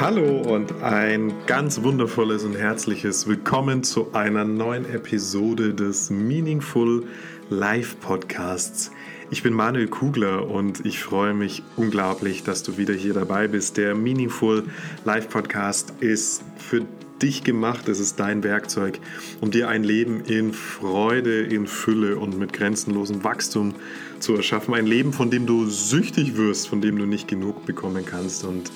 Hallo 0.00 0.40
und 0.40 0.82
ein 0.82 1.32
ganz 1.46 1.84
wundervolles 1.84 2.42
und 2.42 2.56
herzliches 2.56 3.28
Willkommen 3.28 3.84
zu 3.84 4.12
einer 4.12 4.44
neuen 4.44 4.92
Episode 4.92 5.72
des 5.72 6.10
Meaningful 6.10 7.04
Live 7.48 8.00
Podcasts. 8.00 8.90
Ich 9.30 9.44
bin 9.44 9.52
Manuel 9.52 9.86
Kugler 9.86 10.48
und 10.48 10.84
ich 10.84 10.98
freue 10.98 11.32
mich 11.32 11.62
unglaublich, 11.76 12.42
dass 12.42 12.64
du 12.64 12.76
wieder 12.76 12.92
hier 12.92 13.14
dabei 13.14 13.46
bist. 13.46 13.76
Der 13.76 13.94
Meaningful 13.94 14.64
Live 15.04 15.28
Podcast 15.28 15.94
ist 16.00 16.42
für 16.56 16.84
dich 17.22 17.44
gemacht, 17.44 17.88
es 17.88 18.00
ist 18.00 18.18
dein 18.18 18.42
Werkzeug, 18.42 18.98
um 19.40 19.52
dir 19.52 19.68
ein 19.68 19.84
Leben 19.84 20.22
in 20.24 20.52
Freude, 20.52 21.42
in 21.42 21.68
Fülle 21.68 22.16
und 22.16 22.36
mit 22.36 22.52
grenzenlosem 22.52 23.22
Wachstum 23.22 23.76
zu 24.18 24.34
erschaffen. 24.34 24.74
Ein 24.74 24.86
Leben, 24.86 25.12
von 25.12 25.30
dem 25.30 25.46
du 25.46 25.66
süchtig 25.66 26.36
wirst, 26.36 26.68
von 26.68 26.80
dem 26.80 26.98
du 26.98 27.06
nicht 27.06 27.28
genug 27.28 27.64
bekommen 27.64 28.04
kannst. 28.04 28.42
Und 28.42 28.72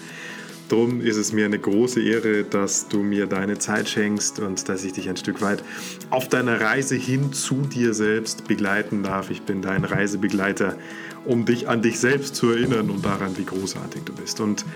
Darum 0.68 1.00
ist 1.00 1.16
es 1.16 1.32
mir 1.32 1.46
eine 1.46 1.58
große 1.58 2.02
Ehre, 2.02 2.44
dass 2.44 2.88
du 2.88 3.02
mir 3.02 3.26
deine 3.26 3.58
Zeit 3.58 3.88
schenkst 3.88 4.38
und 4.40 4.68
dass 4.68 4.84
ich 4.84 4.92
dich 4.92 5.08
ein 5.08 5.16
Stück 5.16 5.40
weit 5.40 5.62
auf 6.10 6.28
deiner 6.28 6.60
Reise 6.60 6.94
hin 6.94 7.32
zu 7.32 7.62
dir 7.62 7.94
selbst 7.94 8.46
begleiten 8.46 9.02
darf. 9.02 9.30
Ich 9.30 9.42
bin 9.42 9.62
dein 9.62 9.84
Reisebegleiter, 9.84 10.76
um 11.24 11.46
dich 11.46 11.68
an 11.68 11.80
dich 11.80 11.98
selbst 11.98 12.36
zu 12.36 12.50
erinnern 12.50 12.90
und 12.90 13.04
daran, 13.04 13.38
wie 13.38 13.44
großartig 13.44 14.02
du 14.04 14.12
bist. 14.12 14.40
Und 14.40 14.66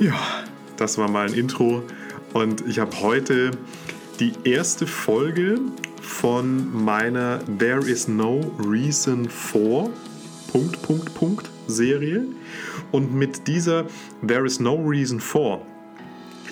ja, 0.00 0.18
das 0.76 0.98
war 0.98 1.08
mal 1.08 1.28
ein 1.28 1.34
Intro. 1.34 1.84
Und 2.32 2.66
ich 2.66 2.80
habe 2.80 3.00
heute 3.00 3.52
die 4.18 4.32
erste 4.42 4.88
Folge 4.88 5.60
von 6.02 6.84
meiner 6.84 7.40
There 7.58 7.88
is 7.88 8.08
no 8.08 8.40
reason 8.58 9.28
for 9.28 9.90
Punkt, 10.50 10.82
Punkt, 10.82 11.14
Punkt 11.14 11.50
Serie. 11.68 12.24
Und 12.94 13.12
mit 13.12 13.48
dieser 13.48 13.86
There 14.24 14.46
is 14.46 14.60
no 14.60 14.76
reason 14.76 15.18
for 15.18 15.60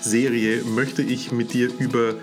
Serie 0.00 0.64
möchte 0.64 1.00
ich 1.00 1.30
mit 1.30 1.52
dir 1.52 1.70
über 1.78 2.16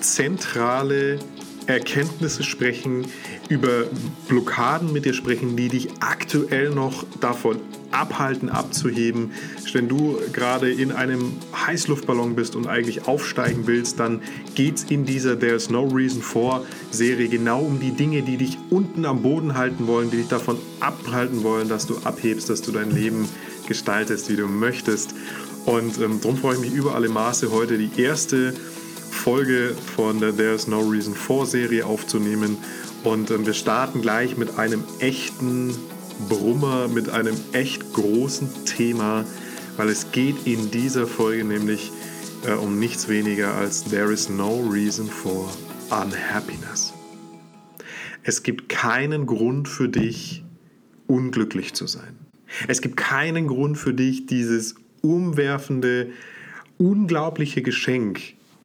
zentrale 0.00 1.18
Erkenntnisse 1.66 2.44
sprechen, 2.44 3.04
über 3.50 3.84
Blockaden 4.26 4.90
mit 4.90 5.04
dir 5.04 5.12
sprechen, 5.12 5.54
die 5.54 5.68
dich 5.68 5.88
aktuell 6.00 6.70
noch 6.70 7.04
davon 7.20 7.60
abhalten, 7.90 8.48
abzuheben. 8.48 9.32
Wenn 9.74 9.86
du 9.86 10.18
gerade 10.32 10.72
in 10.72 10.90
einem 10.90 11.34
Heißluftballon 11.66 12.36
bist 12.36 12.56
und 12.56 12.68
eigentlich 12.68 13.06
aufsteigen 13.06 13.66
willst, 13.66 14.00
dann 14.00 14.22
geht 14.54 14.76
es 14.76 14.84
in 14.84 15.04
dieser 15.04 15.38
There's 15.38 15.68
No 15.68 15.86
Reason 15.86 16.22
For 16.22 16.64
Serie 16.90 17.28
genau 17.28 17.60
um 17.60 17.80
die 17.80 17.92
Dinge, 17.92 18.22
die 18.22 18.38
dich 18.38 18.56
unten 18.70 19.04
am 19.04 19.20
Boden 19.20 19.58
halten 19.58 19.86
wollen, 19.86 20.10
die 20.10 20.16
dich 20.16 20.28
davon 20.28 20.56
abhalten 20.80 21.42
wollen, 21.42 21.68
dass 21.68 21.86
du 21.86 21.98
abhebst, 21.98 22.48
dass 22.48 22.62
du 22.62 22.72
dein 22.72 22.90
Leben 22.90 23.28
gestaltest, 23.68 24.28
wie 24.28 24.36
du 24.36 24.48
möchtest. 24.48 25.14
Und 25.66 26.00
ähm, 26.00 26.20
darum 26.20 26.36
freue 26.36 26.54
ich 26.54 26.60
mich 26.60 26.72
über 26.74 26.94
alle 26.96 27.08
Maße, 27.08 27.52
heute 27.52 27.78
die 27.78 28.00
erste 28.00 28.52
Folge 29.10 29.76
von 29.94 30.18
der 30.20 30.36
There's 30.36 30.66
No 30.66 30.80
Reason 30.80 31.14
For 31.14 31.46
Serie 31.46 31.86
aufzunehmen. 31.86 32.56
Und 33.04 33.30
ähm, 33.30 33.46
wir 33.46 33.54
starten 33.54 34.02
gleich 34.02 34.36
mit 34.36 34.58
einem 34.58 34.82
echten 34.98 35.74
Brummer, 36.28 36.88
mit 36.88 37.10
einem 37.10 37.36
echt 37.52 37.92
großen 37.92 38.64
Thema, 38.64 39.24
weil 39.76 39.88
es 39.88 40.10
geht 40.10 40.46
in 40.46 40.70
dieser 40.70 41.06
Folge 41.06 41.44
nämlich 41.44 41.92
äh, 42.46 42.52
um 42.52 42.78
nichts 42.78 43.08
weniger 43.08 43.54
als 43.54 43.84
There 43.84 44.12
is 44.12 44.28
no 44.28 44.60
reason 44.68 45.06
for 45.06 45.48
unhappiness. 45.90 46.92
Es 48.22 48.42
gibt 48.42 48.68
keinen 48.68 49.26
Grund 49.26 49.68
für 49.68 49.88
dich, 49.88 50.44
unglücklich 51.06 51.74
zu 51.74 51.86
sein. 51.86 52.27
Es 52.66 52.80
gibt 52.80 52.96
keinen 52.96 53.46
Grund 53.46 53.78
für 53.78 53.94
dich, 53.94 54.26
dieses 54.26 54.74
umwerfende, 55.02 56.10
unglaubliche 56.78 57.62
Geschenk 57.62 58.20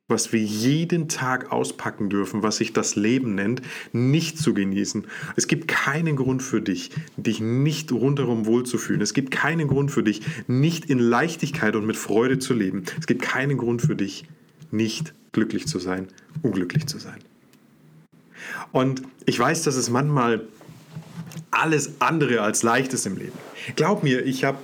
was 0.09 0.34
wir 0.34 0.42
jeden 0.42 1.08
Tag 1.08 1.52
auspacken 1.52 2.09
dürfen, 2.09 2.44
was 2.44 2.58
sich 2.58 2.73
das 2.73 2.95
Leben 2.95 3.36
nennt, 3.36 3.61
nicht 3.94 4.38
zu 4.38 4.54
genießen. 4.54 5.08
Es 5.36 5.48
gibt 5.48 5.67
keinen 5.67 6.17
Grund 6.17 6.44
für 6.44 6.61
dich, 6.61 6.92
dich 7.16 7.39
nicht 7.39 7.92
rundherum 7.92 8.45
wohlzufühlen. 8.45 9.02
Es 9.02 9.14
gibt 9.14 9.32
keinen 9.32 9.67
Grund 9.67 9.92
für 9.92 10.04
dich, 10.04 10.21
nicht 10.48 10.86
in 10.86 11.00
Leichtigkeit 11.00 11.76
und 11.76 11.86
mit 11.86 11.95
Freude 11.95 12.38
zu 12.38 12.54
leben. 12.54 12.83
Es 13.00 13.08
gibt 13.08 13.21
keinen 13.21 13.58
Grund 13.58 13.82
für 13.82 13.95
dich, 13.95 14.26
nicht 14.71 15.14
glücklich 15.32 15.67
zu 15.67 15.80
sein, 15.80 16.08
unglücklich 16.42 16.86
zu 16.86 17.00
sein. 17.00 17.20
Und 18.71 19.04
ich 19.26 19.39
weiß, 19.39 19.64
dass 19.64 19.76
es 19.76 19.89
manchmal 19.89 20.48
alles 21.52 21.96
andere 22.00 22.42
als 22.42 22.64
leicht 22.64 22.94
ist 22.94 23.06
im 23.06 23.18
Leben. 23.18 23.38
Glaub 23.76 24.04
mir, 24.04 24.26
ich 24.26 24.44
habe 24.44 24.58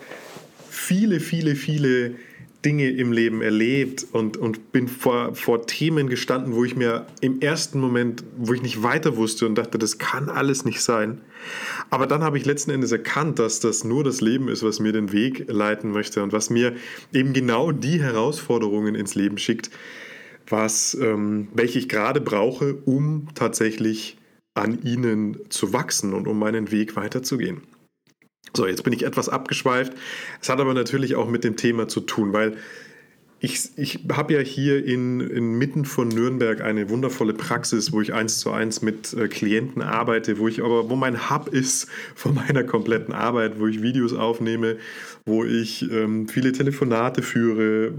viele, 0.69 1.19
viele, 1.19 1.55
viele 1.55 2.15
Dinge 2.65 2.89
im 2.89 3.13
Leben 3.13 3.41
erlebt 3.41 4.05
und, 4.11 4.35
und 4.35 4.73
bin 4.73 4.89
vor, 4.89 5.33
vor 5.33 5.65
Themen 5.65 6.09
gestanden, 6.09 6.53
wo 6.53 6.65
ich 6.65 6.75
mir 6.75 7.07
im 7.21 7.39
ersten 7.39 7.79
Moment, 7.79 8.23
wo 8.37 8.53
ich 8.53 8.61
nicht 8.61 8.83
weiter 8.83 9.15
wusste 9.15 9.45
und 9.45 9.55
dachte, 9.55 9.77
das 9.77 9.97
kann 9.97 10.27
alles 10.27 10.65
nicht 10.65 10.81
sein. 10.81 11.21
Aber 11.89 12.05
dann 12.05 12.21
habe 12.21 12.37
ich 12.37 12.45
letzten 12.45 12.71
Endes 12.71 12.91
erkannt, 12.91 13.39
dass 13.39 13.61
das 13.61 13.85
nur 13.85 14.03
das 14.03 14.19
Leben 14.19 14.49
ist, 14.49 14.61
was 14.61 14.81
mir 14.81 14.91
den 14.91 15.13
Weg 15.13 15.45
leiten 15.47 15.91
möchte 15.91 16.21
und 16.21 16.33
was 16.33 16.49
mir 16.49 16.75
eben 17.13 17.31
genau 17.31 17.71
die 17.71 18.01
Herausforderungen 18.01 18.93
ins 18.93 19.15
Leben 19.15 19.37
schickt, 19.37 19.69
was, 20.49 20.97
ähm, 20.99 21.47
welche 21.53 21.79
ich 21.79 21.87
gerade 21.87 22.19
brauche, 22.19 22.75
um 22.83 23.29
tatsächlich 23.35 24.18
an 24.59 24.81
ihnen 24.83 25.37
zu 25.49 25.73
wachsen 25.73 26.13
und 26.13 26.27
um 26.27 26.37
meinen 26.39 26.71
Weg 26.71 26.95
weiterzugehen. 26.95 27.61
So, 28.55 28.65
jetzt 28.65 28.83
bin 28.83 28.93
ich 28.93 29.03
etwas 29.03 29.29
abgeschweift. 29.29 29.93
Es 30.41 30.49
hat 30.49 30.59
aber 30.59 30.73
natürlich 30.73 31.15
auch 31.15 31.29
mit 31.29 31.43
dem 31.43 31.55
Thema 31.55 31.87
zu 31.87 32.01
tun, 32.01 32.33
weil 32.33 32.57
ich, 33.41 33.69
ich 33.77 33.99
habe 34.11 34.33
ja 34.33 34.39
hier 34.39 34.83
in, 34.83 35.21
inmitten 35.21 35.85
von 35.85 36.09
Nürnberg 36.09 36.59
eine 36.61 36.89
wundervolle 36.89 37.33
Praxis, 37.33 37.93
wo 37.93 38.01
ich 38.01 38.13
eins 38.13 38.39
zu 38.39 38.51
eins 38.51 38.81
mit 38.81 39.13
äh, 39.13 39.29
Klienten 39.29 39.81
arbeite, 39.81 40.39
wo 40.39 40.49
ich 40.49 40.61
aber, 40.61 40.89
wo 40.89 40.95
mein 40.95 41.29
Hub 41.29 41.47
ist 41.47 41.87
von 42.15 42.35
meiner 42.35 42.63
kompletten 42.63 43.13
Arbeit, 43.13 43.59
wo 43.59 43.67
ich 43.67 43.81
Videos 43.81 44.13
aufnehme, 44.13 44.77
wo 45.29 45.45
ich 45.45 45.89
ähm, 45.91 46.27
viele 46.27 46.51
Telefonate 46.51 47.21
führe. 47.21 47.93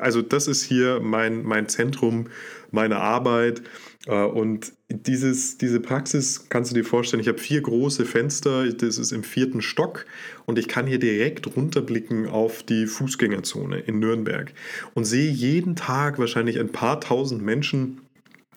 Also 0.00 0.20
das 0.20 0.48
ist 0.48 0.64
hier 0.64 1.00
mein, 1.00 1.42
mein 1.44 1.68
Zentrum 1.68 2.26
meiner 2.70 3.00
Arbeit. 3.00 3.62
Äh, 4.06 4.22
und 4.24 4.72
dieses, 4.88 5.56
diese 5.56 5.80
Praxis 5.80 6.48
kannst 6.48 6.70
du 6.70 6.74
dir 6.74 6.84
vorstellen, 6.84 7.20
ich 7.20 7.28
habe 7.28 7.38
vier 7.38 7.62
große 7.62 8.04
Fenster, 8.04 8.70
das 8.70 8.98
ist 8.98 9.12
im 9.12 9.22
vierten 9.24 9.62
Stock 9.62 10.06
und 10.44 10.58
ich 10.58 10.68
kann 10.68 10.86
hier 10.86 10.98
direkt 10.98 11.56
runterblicken 11.56 12.28
auf 12.28 12.62
die 12.62 12.86
Fußgängerzone 12.86 13.78
in 13.78 13.98
Nürnberg 13.98 14.52
und 14.94 15.04
sehe 15.04 15.30
jeden 15.30 15.76
Tag 15.76 16.18
wahrscheinlich 16.18 16.60
ein 16.60 16.70
paar 16.70 17.00
tausend 17.00 17.42
Menschen, 17.42 18.00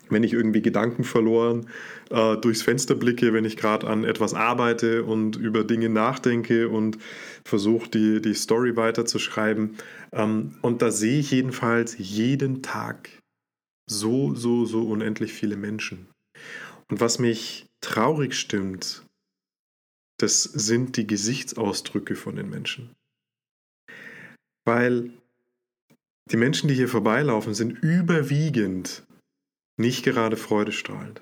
wenn 0.09 0.23
ich 0.23 0.34
irgendwie 0.34 0.62
Gedanken 0.62 1.03
verloren 1.03 1.68
äh, 2.09 2.38
durchs 2.38 2.62
Fenster 2.62 2.95
blicke, 2.95 3.34
wenn 3.34 3.45
ich 3.45 3.57
gerade 3.57 3.88
an 3.88 4.03
etwas 4.03 4.34
arbeite 4.34 5.03
und 5.03 5.35
über 5.35 5.63
Dinge 5.63 5.90
nachdenke 5.90 6.69
und 6.69 6.97
versuche, 7.44 7.90
die, 7.90 8.22
die 8.22 8.34
Story 8.34 8.75
weiterzuschreiben. 8.75 9.78
Ähm, 10.12 10.56
und 10.62 10.81
da 10.81 10.91
sehe 10.91 11.19
ich 11.19 11.31
jedenfalls 11.31 11.97
jeden 11.97 12.62
Tag 12.62 13.09
so, 13.90 14.35
so, 14.35 14.66
so 14.66 14.81
unendlich 14.84 15.34
viele 15.34 15.57
Menschen. 15.57 16.07
Und 16.89 17.00
was 17.00 17.19
mich 17.19 17.66
traurig 17.81 18.34
stimmt, 18.34 19.03
das 20.19 20.44
sind 20.44 20.97
die 20.97 21.07
Gesichtsausdrücke 21.07 22.16
von 22.16 22.35
den 22.35 22.50
Menschen. 22.50 22.95
Weil 24.66 25.12
die 26.31 26.38
Menschen, 26.38 26.68
die 26.68 26.75
hier 26.75 26.89
vorbeilaufen, 26.89 27.53
sind 27.53 27.72
überwiegend 27.72 29.03
nicht 29.77 30.03
gerade 30.03 30.38
freudestrahlend. 30.38 31.21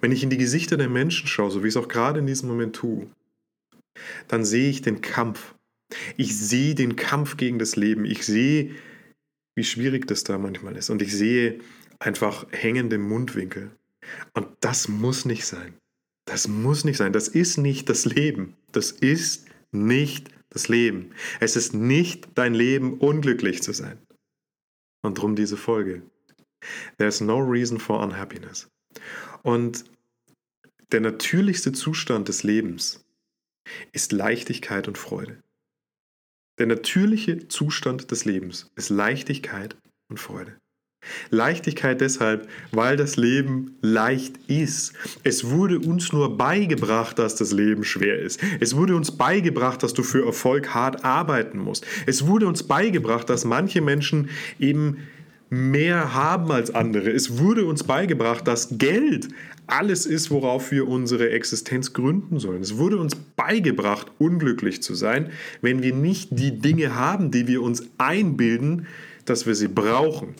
Wenn 0.00 0.12
ich 0.12 0.22
in 0.22 0.30
die 0.30 0.38
Gesichter 0.38 0.76
der 0.76 0.88
Menschen 0.88 1.26
schaue, 1.26 1.50
so 1.50 1.62
wie 1.62 1.68
ich 1.68 1.76
es 1.76 1.82
auch 1.82 1.88
gerade 1.88 2.20
in 2.20 2.26
diesem 2.26 2.48
Moment 2.48 2.76
tue, 2.76 3.08
dann 4.28 4.44
sehe 4.44 4.70
ich 4.70 4.82
den 4.82 5.00
Kampf. 5.00 5.54
Ich 6.16 6.36
sehe 6.36 6.74
den 6.74 6.96
Kampf 6.96 7.36
gegen 7.36 7.58
das 7.58 7.76
Leben. 7.76 8.04
Ich 8.04 8.24
sehe, 8.24 8.74
wie 9.54 9.64
schwierig 9.64 10.06
das 10.06 10.24
da 10.24 10.38
manchmal 10.38 10.76
ist. 10.76 10.90
Und 10.90 11.02
ich 11.02 11.14
sehe 11.14 11.60
einfach 11.98 12.46
hängende 12.50 12.98
Mundwinkel. 12.98 13.70
Und 14.32 14.48
das 14.60 14.88
muss 14.88 15.24
nicht 15.24 15.46
sein. 15.46 15.74
Das 16.26 16.48
muss 16.48 16.84
nicht 16.84 16.96
sein. 16.96 17.12
Das 17.12 17.28
ist 17.28 17.58
nicht 17.58 17.88
das 17.88 18.04
Leben. 18.04 18.56
Das 18.72 18.90
ist 18.90 19.46
nicht 19.72 20.30
das 20.50 20.68
Leben. 20.68 21.10
Es 21.40 21.56
ist 21.56 21.74
nicht 21.74 22.28
dein 22.34 22.54
Leben, 22.54 22.98
unglücklich 22.98 23.62
zu 23.62 23.72
sein. 23.72 23.98
Und 25.02 25.18
drum 25.18 25.36
diese 25.36 25.56
Folge. 25.56 26.02
There's 26.98 27.20
no 27.20 27.38
reason 27.38 27.78
for 27.78 28.00
unhappiness. 28.00 28.68
Und 29.42 29.84
der 30.92 31.00
natürlichste 31.00 31.72
Zustand 31.72 32.28
des 32.28 32.42
Lebens 32.42 33.04
ist 33.92 34.12
Leichtigkeit 34.12 34.88
und 34.88 34.98
Freude. 34.98 35.42
Der 36.58 36.66
natürliche 36.66 37.48
Zustand 37.48 38.10
des 38.10 38.24
Lebens 38.24 38.70
ist 38.76 38.90
Leichtigkeit 38.90 39.76
und 40.08 40.20
Freude. 40.20 40.56
Leichtigkeit 41.30 42.00
deshalb, 42.00 42.48
weil 42.70 42.96
das 42.96 43.16
Leben 43.16 43.76
leicht 43.80 44.36
ist. 44.46 44.94
Es 45.22 45.50
wurde 45.50 45.78
uns 45.78 46.12
nur 46.12 46.36
beigebracht, 46.36 47.18
dass 47.18 47.36
das 47.36 47.52
Leben 47.52 47.84
schwer 47.84 48.18
ist. 48.18 48.40
Es 48.60 48.76
wurde 48.76 48.96
uns 48.96 49.16
beigebracht, 49.16 49.82
dass 49.82 49.94
du 49.94 50.02
für 50.02 50.24
Erfolg 50.24 50.74
hart 50.74 51.04
arbeiten 51.04 51.58
musst. 51.58 51.86
Es 52.06 52.26
wurde 52.26 52.46
uns 52.46 52.62
beigebracht, 52.62 53.28
dass 53.28 53.44
manche 53.44 53.80
Menschen 53.80 54.30
eben 54.58 54.98
mehr 55.54 56.14
haben 56.14 56.50
als 56.50 56.74
andere. 56.74 57.10
Es 57.10 57.38
wurde 57.38 57.64
uns 57.64 57.84
beigebracht, 57.84 58.46
dass 58.46 58.78
Geld 58.78 59.28
alles 59.66 60.04
ist, 60.04 60.30
worauf 60.30 60.70
wir 60.70 60.88
unsere 60.88 61.30
Existenz 61.30 61.92
gründen 61.92 62.38
sollen. 62.38 62.60
Es 62.60 62.76
wurde 62.76 62.98
uns 62.98 63.14
beigebracht, 63.14 64.10
unglücklich 64.18 64.82
zu 64.82 64.94
sein, 64.94 65.30
wenn 65.62 65.82
wir 65.82 65.94
nicht 65.94 66.28
die 66.32 66.58
Dinge 66.58 66.94
haben, 66.94 67.30
die 67.30 67.46
wir 67.46 67.62
uns 67.62 67.84
einbilden, 67.98 68.86
dass 69.24 69.46
wir 69.46 69.54
sie 69.54 69.68
brauchen. 69.68 70.34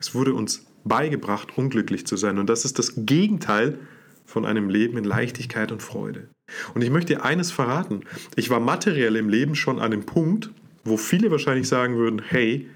Es 0.00 0.14
wurde 0.14 0.34
uns 0.34 0.66
beigebracht, 0.84 1.56
unglücklich 1.56 2.06
zu 2.06 2.16
sein. 2.16 2.38
Und 2.38 2.48
das 2.48 2.64
ist 2.64 2.78
das 2.78 2.94
Gegenteil 2.96 3.78
von 4.24 4.44
einem 4.44 4.68
Leben 4.68 4.98
in 4.98 5.04
Leichtigkeit 5.04 5.70
und 5.70 5.82
Freude. 5.82 6.28
Und 6.74 6.82
ich 6.82 6.90
möchte 6.90 7.14
dir 7.14 7.24
eines 7.24 7.50
verraten. 7.50 8.00
Ich 8.34 8.50
war 8.50 8.60
materiell 8.60 9.16
im 9.16 9.28
Leben 9.28 9.54
schon 9.54 9.78
an 9.78 9.90
dem 9.90 10.04
Punkt, 10.04 10.50
wo 10.84 10.96
viele 10.96 11.30
wahrscheinlich 11.30 11.68
sagen 11.68 11.96
würden, 11.96 12.22
hey, 12.26 12.68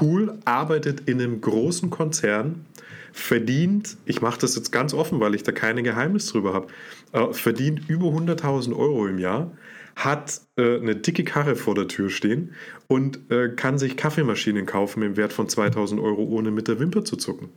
cool, 0.00 0.38
arbeitet 0.44 1.08
in 1.08 1.20
einem 1.20 1.40
großen 1.40 1.90
Konzern, 1.90 2.66
verdient, 3.12 3.96
ich 4.04 4.20
mache 4.20 4.40
das 4.40 4.54
jetzt 4.56 4.70
ganz 4.70 4.94
offen, 4.94 5.20
weil 5.20 5.34
ich 5.34 5.42
da 5.42 5.52
keine 5.52 5.82
Geheimnis 5.82 6.26
drüber 6.26 6.54
habe, 6.54 6.68
äh, 7.12 7.32
verdient 7.32 7.88
über 7.88 8.06
100.000 8.08 8.76
Euro 8.76 9.06
im 9.06 9.18
Jahr, 9.18 9.50
hat 9.96 10.40
äh, 10.56 10.76
eine 10.78 10.96
dicke 10.96 11.24
Karre 11.24 11.56
vor 11.56 11.74
der 11.74 11.88
Tür 11.88 12.10
stehen 12.10 12.54
und 12.88 13.30
äh, 13.30 13.50
kann 13.50 13.78
sich 13.78 13.96
Kaffeemaschinen 13.96 14.66
kaufen 14.66 15.02
im 15.02 15.16
Wert 15.16 15.32
von 15.32 15.48
2000 15.48 16.00
Euro, 16.00 16.22
ohne 16.24 16.50
mit 16.50 16.68
der 16.68 16.78
Wimper 16.78 17.04
zu 17.04 17.16
zucken. 17.16 17.50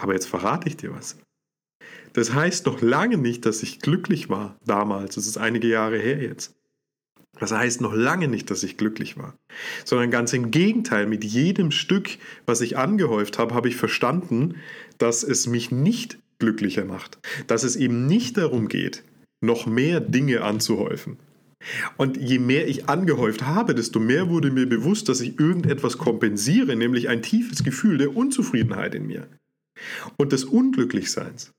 Aber 0.00 0.14
jetzt 0.14 0.26
verrate 0.26 0.68
ich 0.68 0.76
dir 0.76 0.94
was. 0.94 1.18
Das 2.12 2.34
heißt 2.34 2.66
noch 2.66 2.80
lange 2.80 3.16
nicht, 3.18 3.46
dass 3.46 3.62
ich 3.62 3.80
glücklich 3.80 4.28
war 4.28 4.56
damals. 4.64 5.14
Das 5.14 5.26
ist 5.26 5.38
einige 5.38 5.68
Jahre 5.68 5.98
her 5.98 6.22
jetzt. 6.22 6.54
Das 7.38 7.52
heißt 7.52 7.80
noch 7.80 7.94
lange 7.94 8.28
nicht, 8.28 8.50
dass 8.50 8.62
ich 8.62 8.76
glücklich 8.76 9.16
war, 9.16 9.34
sondern 9.84 10.10
ganz 10.10 10.32
im 10.32 10.50
Gegenteil, 10.50 11.06
mit 11.06 11.24
jedem 11.24 11.70
Stück, 11.70 12.18
was 12.46 12.60
ich 12.60 12.76
angehäuft 12.76 13.38
habe, 13.38 13.54
habe 13.54 13.68
ich 13.68 13.76
verstanden, 13.76 14.56
dass 14.98 15.22
es 15.22 15.46
mich 15.46 15.70
nicht 15.70 16.18
glücklicher 16.38 16.84
macht, 16.84 17.18
dass 17.46 17.62
es 17.62 17.76
eben 17.76 18.06
nicht 18.06 18.36
darum 18.36 18.68
geht, 18.68 19.02
noch 19.40 19.66
mehr 19.66 20.00
Dinge 20.00 20.42
anzuhäufen. 20.42 21.18
Und 21.96 22.16
je 22.16 22.38
mehr 22.38 22.68
ich 22.68 22.88
angehäuft 22.88 23.46
habe, 23.46 23.74
desto 23.74 24.00
mehr 24.00 24.28
wurde 24.28 24.50
mir 24.50 24.68
bewusst, 24.68 25.08
dass 25.08 25.20
ich 25.20 25.38
irgendetwas 25.38 25.96
kompensiere, 25.96 26.76
nämlich 26.76 27.08
ein 27.08 27.22
tiefes 27.22 27.62
Gefühl 27.62 27.98
der 27.98 28.16
Unzufriedenheit 28.16 28.94
in 28.94 29.06
mir 29.06 29.28
und 30.16 30.32
des 30.32 30.44
Unglücklichseins. 30.44 31.52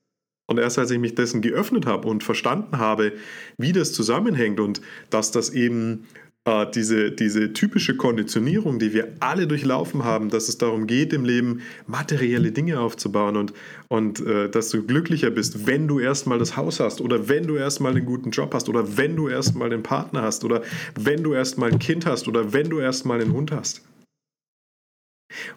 Und 0.46 0.58
erst 0.58 0.78
als 0.78 0.90
ich 0.90 0.98
mich 0.98 1.14
dessen 1.14 1.40
geöffnet 1.40 1.86
habe 1.86 2.08
und 2.08 2.22
verstanden 2.22 2.78
habe, 2.78 3.12
wie 3.56 3.72
das 3.72 3.92
zusammenhängt 3.92 4.60
und 4.60 4.82
dass 5.08 5.30
das 5.30 5.50
eben 5.50 6.06
äh, 6.44 6.66
diese, 6.70 7.10
diese 7.10 7.54
typische 7.54 7.96
Konditionierung, 7.96 8.78
die 8.78 8.92
wir 8.92 9.14
alle 9.20 9.46
durchlaufen 9.46 10.04
haben, 10.04 10.28
dass 10.28 10.48
es 10.50 10.58
darum 10.58 10.86
geht, 10.86 11.14
im 11.14 11.24
Leben 11.24 11.62
materielle 11.86 12.52
Dinge 12.52 12.80
aufzubauen 12.80 13.36
und, 13.36 13.54
und 13.88 14.20
äh, 14.20 14.50
dass 14.50 14.68
du 14.68 14.84
glücklicher 14.84 15.30
bist, 15.30 15.66
wenn 15.66 15.88
du 15.88 15.98
erstmal 15.98 16.38
das 16.38 16.56
Haus 16.56 16.80
hast 16.80 17.00
oder 17.00 17.28
wenn 17.28 17.46
du 17.46 17.56
erstmal 17.56 17.92
einen 17.92 18.04
guten 18.04 18.30
Job 18.30 18.52
hast 18.52 18.68
oder 18.68 18.98
wenn 18.98 19.16
du 19.16 19.28
erstmal 19.28 19.72
einen 19.72 19.82
Partner 19.82 20.20
hast 20.20 20.44
oder 20.44 20.62
wenn 20.94 21.22
du 21.22 21.32
erstmal 21.32 21.72
ein 21.72 21.78
Kind 21.78 22.04
hast 22.04 22.28
oder 22.28 22.52
wenn 22.52 22.68
du 22.68 22.78
erstmal 22.78 23.22
einen 23.22 23.32
Hund 23.32 23.50
hast. 23.50 23.82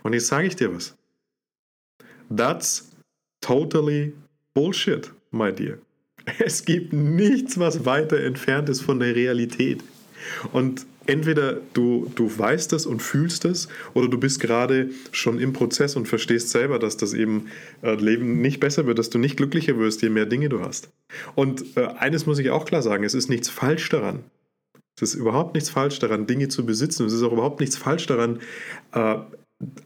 Und 0.04 0.14
jetzt 0.14 0.28
sage 0.28 0.48
ich 0.48 0.56
dir 0.56 0.74
was. 0.74 0.96
That's 2.34 2.92
totally 3.42 4.14
Bullshit, 4.58 5.12
my 5.30 5.54
dear. 5.54 5.78
Es 6.40 6.66
gibt 6.66 6.92
nichts, 6.92 7.60
was 7.60 7.86
weiter 7.86 8.20
entfernt 8.22 8.70
ist 8.70 8.82
von 8.82 9.00
der 9.00 9.16
Realität. 9.16 9.84
Und 10.52 10.88
entweder 11.06 11.62
du, 11.76 12.12
du 12.16 12.36
weißt 12.36 12.74
es 12.74 12.88
und 12.88 13.04
fühlst 13.04 13.46
es, 13.46 13.68
oder 13.94 14.08
du 14.08 14.18
bist 14.18 14.40
gerade 14.40 14.90
schon 15.12 15.38
im 15.38 15.54
Prozess 15.54 15.96
und 15.96 16.08
verstehst 16.08 16.50
selber, 16.50 16.80
dass 16.80 16.98
das 16.98 17.14
eben 17.14 17.50
äh, 17.84 17.94
Leben 17.94 18.42
nicht 18.42 18.60
besser 18.60 18.88
wird, 18.88 18.98
dass 18.98 19.12
du 19.12 19.20
nicht 19.20 19.38
glücklicher 19.38 19.78
wirst, 19.78 20.02
je 20.02 20.10
mehr 20.10 20.26
Dinge 20.26 20.50
du 20.50 20.62
hast. 20.62 20.90
Und 21.36 21.78
äh, 21.78 21.86
eines 22.00 22.26
muss 22.26 22.40
ich 22.40 22.50
auch 22.50 22.66
klar 22.66 22.82
sagen, 22.82 23.04
es 23.04 23.14
ist 23.14 23.30
nichts 23.30 23.50
falsch 23.50 23.88
daran. 23.90 24.24
Es 24.96 25.14
ist 25.14 25.14
überhaupt 25.14 25.54
nichts 25.54 25.70
falsch 25.70 26.00
daran, 26.00 26.26
Dinge 26.26 26.48
zu 26.48 26.66
besitzen. 26.66 27.06
Es 27.06 27.14
ist 27.14 27.22
auch 27.22 27.34
überhaupt 27.34 27.60
nichts 27.60 27.78
falsch 27.78 28.08
daran, 28.08 28.40
äh, 28.94 29.18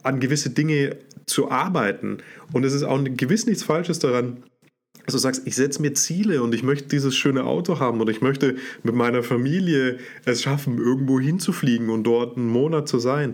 an 0.04 0.20
gewisse 0.22 0.50
Dinge 0.50 0.96
zu 1.26 1.52
arbeiten. 1.52 2.20
Und 2.54 2.64
es 2.64 2.74
ist 2.74 2.84
auch 2.84 3.04
gewiss 3.04 3.46
nichts 3.46 3.64
Falsches 3.64 4.00
daran, 4.00 4.44
also 5.14 5.18
sagst, 5.18 5.42
ich 5.46 5.56
setze 5.56 5.82
mir 5.82 5.94
Ziele 5.94 6.42
und 6.42 6.56
ich 6.56 6.64
möchte 6.64 6.88
dieses 6.88 7.16
schöne 7.18 7.44
Auto 7.44 7.80
haben 7.80 8.00
oder 8.00 8.12
ich 8.12 8.22
möchte 8.22 8.56
mit 8.84 8.96
meiner 8.96 9.24
Familie 9.24 10.00
es 10.24 10.42
schaffen, 10.42 10.78
irgendwo 10.78 11.20
hinzufliegen 11.20 11.90
und 11.90 12.04
dort 12.04 12.38
einen 12.38 12.48
Monat 12.48 12.88
zu 12.88 12.98
sein. 12.98 13.34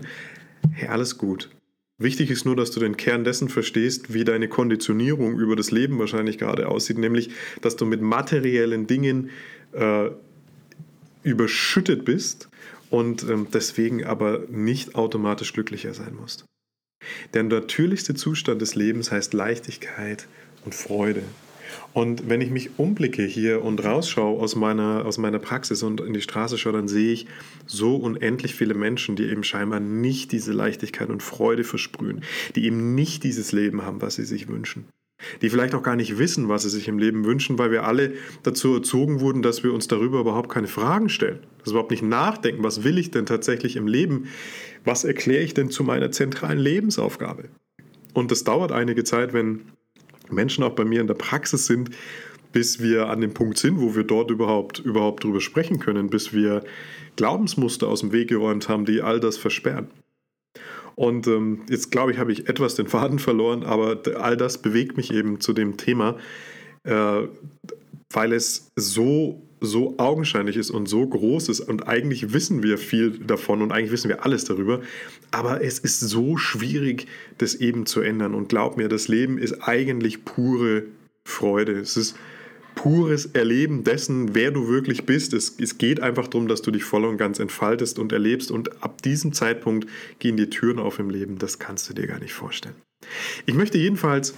Hey, 0.72 0.88
alles 0.88 1.18
gut. 1.18 1.50
Wichtig 2.00 2.30
ist 2.30 2.44
nur, 2.44 2.56
dass 2.56 2.72
du 2.72 2.80
den 2.80 2.96
Kern 2.96 3.22
dessen 3.22 3.48
verstehst, 3.48 4.12
wie 4.12 4.24
deine 4.24 4.48
Konditionierung 4.48 5.38
über 5.38 5.54
das 5.54 5.70
Leben 5.70 5.98
wahrscheinlich 6.00 6.38
gerade 6.38 6.68
aussieht, 6.68 6.98
nämlich, 6.98 7.30
dass 7.60 7.76
du 7.76 7.86
mit 7.86 8.00
materiellen 8.00 8.86
Dingen 8.86 9.30
äh, 9.72 10.10
überschüttet 11.22 12.04
bist 12.04 12.48
und 12.90 13.22
ähm, 13.24 13.46
deswegen 13.52 14.04
aber 14.04 14.46
nicht 14.48 14.96
automatisch 14.96 15.52
glücklicher 15.52 15.94
sein 15.94 16.14
musst. 16.14 16.44
Der 17.34 17.44
natürlichste 17.44 18.14
Zustand 18.14 18.62
des 18.62 18.74
Lebens 18.74 19.12
heißt 19.12 19.32
Leichtigkeit 19.32 20.26
und 20.64 20.74
Freude. 20.74 21.22
Und 21.98 22.28
wenn 22.28 22.40
ich 22.40 22.50
mich 22.50 22.78
umblicke 22.78 23.24
hier 23.24 23.64
und 23.64 23.84
rausschaue 23.84 24.40
aus 24.40 24.54
meiner, 24.54 25.04
aus 25.04 25.18
meiner 25.18 25.40
Praxis 25.40 25.82
und 25.82 26.00
in 26.00 26.12
die 26.12 26.20
Straße 26.20 26.56
schaue, 26.56 26.74
dann 26.74 26.86
sehe 26.86 27.12
ich 27.12 27.26
so 27.66 27.96
unendlich 27.96 28.54
viele 28.54 28.74
Menschen, 28.74 29.16
die 29.16 29.24
eben 29.24 29.42
scheinbar 29.42 29.80
nicht 29.80 30.30
diese 30.30 30.52
Leichtigkeit 30.52 31.10
und 31.10 31.24
Freude 31.24 31.64
versprühen, 31.64 32.22
die 32.54 32.66
eben 32.66 32.94
nicht 32.94 33.24
dieses 33.24 33.50
Leben 33.50 33.82
haben, 33.82 34.00
was 34.00 34.14
sie 34.14 34.24
sich 34.24 34.46
wünschen. 34.46 34.84
Die 35.42 35.50
vielleicht 35.50 35.74
auch 35.74 35.82
gar 35.82 35.96
nicht 35.96 36.18
wissen, 36.18 36.48
was 36.48 36.62
sie 36.62 36.70
sich 36.70 36.86
im 36.86 37.00
Leben 37.00 37.24
wünschen, 37.24 37.58
weil 37.58 37.72
wir 37.72 37.82
alle 37.82 38.12
dazu 38.44 38.74
erzogen 38.74 39.18
wurden, 39.18 39.42
dass 39.42 39.64
wir 39.64 39.74
uns 39.74 39.88
darüber 39.88 40.20
überhaupt 40.20 40.50
keine 40.50 40.68
Fragen 40.68 41.08
stellen. 41.08 41.40
Dass 41.58 41.66
wir 41.66 41.72
überhaupt 41.72 41.90
nicht 41.90 42.04
nachdenken, 42.04 42.62
was 42.62 42.84
will 42.84 42.98
ich 42.98 43.10
denn 43.10 43.26
tatsächlich 43.26 43.74
im 43.74 43.88
Leben? 43.88 44.28
Was 44.84 45.02
erkläre 45.02 45.42
ich 45.42 45.52
denn 45.52 45.72
zu 45.72 45.82
meiner 45.82 46.12
zentralen 46.12 46.60
Lebensaufgabe? 46.60 47.48
Und 48.14 48.30
das 48.30 48.44
dauert 48.44 48.70
einige 48.70 49.02
Zeit, 49.02 49.32
wenn 49.32 49.62
Menschen 50.30 50.64
auch 50.64 50.74
bei 50.74 50.84
mir 50.84 51.00
in 51.00 51.06
der 51.06 51.14
Praxis 51.14 51.66
sind, 51.66 51.90
bis 52.52 52.80
wir 52.80 53.08
an 53.08 53.20
dem 53.20 53.34
Punkt 53.34 53.58
sind, 53.58 53.80
wo 53.80 53.94
wir 53.94 54.04
dort 54.04 54.30
überhaupt, 54.30 54.78
überhaupt 54.78 55.24
drüber 55.24 55.40
sprechen 55.40 55.78
können, 55.78 56.10
bis 56.10 56.32
wir 56.32 56.64
Glaubensmuster 57.16 57.88
aus 57.88 58.00
dem 58.00 58.12
Weg 58.12 58.28
geräumt 58.28 58.68
haben, 58.68 58.84
die 58.84 59.02
all 59.02 59.20
das 59.20 59.36
versperren. 59.36 59.88
Und 60.94 61.26
ähm, 61.28 61.62
jetzt 61.68 61.90
glaube 61.90 62.12
ich, 62.12 62.18
habe 62.18 62.32
ich 62.32 62.48
etwas 62.48 62.74
den 62.74 62.88
Faden 62.88 63.18
verloren, 63.18 63.62
aber 63.62 64.00
all 64.16 64.36
das 64.36 64.58
bewegt 64.58 64.96
mich 64.96 65.12
eben 65.12 65.40
zu 65.40 65.52
dem 65.52 65.76
Thema, 65.76 66.16
äh, 66.84 67.22
weil 68.12 68.32
es 68.32 68.72
so 68.74 69.42
so 69.60 69.94
augenscheinlich 69.98 70.56
ist 70.56 70.70
und 70.70 70.88
so 70.88 71.06
groß 71.06 71.48
ist 71.48 71.60
und 71.60 71.88
eigentlich 71.88 72.32
wissen 72.32 72.62
wir 72.62 72.78
viel 72.78 73.18
davon 73.18 73.62
und 73.62 73.72
eigentlich 73.72 73.92
wissen 73.92 74.08
wir 74.08 74.24
alles 74.24 74.44
darüber, 74.44 74.80
aber 75.30 75.62
es 75.62 75.78
ist 75.78 76.00
so 76.00 76.36
schwierig, 76.36 77.06
das 77.38 77.54
eben 77.54 77.86
zu 77.86 78.00
ändern. 78.00 78.34
Und 78.34 78.48
glaub 78.48 78.76
mir, 78.76 78.88
das 78.88 79.08
Leben 79.08 79.38
ist 79.38 79.62
eigentlich 79.62 80.24
pure 80.24 80.84
Freude. 81.24 81.72
Es 81.72 81.96
ist 81.96 82.16
pures 82.74 83.26
Erleben 83.26 83.82
dessen, 83.82 84.34
wer 84.36 84.52
du 84.52 84.68
wirklich 84.68 85.04
bist. 85.04 85.34
Es, 85.34 85.56
es 85.58 85.78
geht 85.78 86.00
einfach 86.00 86.28
darum, 86.28 86.46
dass 86.46 86.62
du 86.62 86.70
dich 86.70 86.84
voll 86.84 87.04
und 87.04 87.16
ganz 87.16 87.40
entfaltest 87.40 87.98
und 87.98 88.12
erlebst 88.12 88.52
und 88.52 88.82
ab 88.82 89.02
diesem 89.02 89.32
Zeitpunkt 89.32 89.88
gehen 90.20 90.36
die 90.36 90.48
Türen 90.48 90.78
auf 90.78 91.00
im 91.00 91.10
Leben. 91.10 91.38
Das 91.38 91.58
kannst 91.58 91.90
du 91.90 91.94
dir 91.94 92.06
gar 92.06 92.20
nicht 92.20 92.32
vorstellen. 92.32 92.76
Ich 93.46 93.54
möchte 93.54 93.78
jedenfalls 93.78 94.34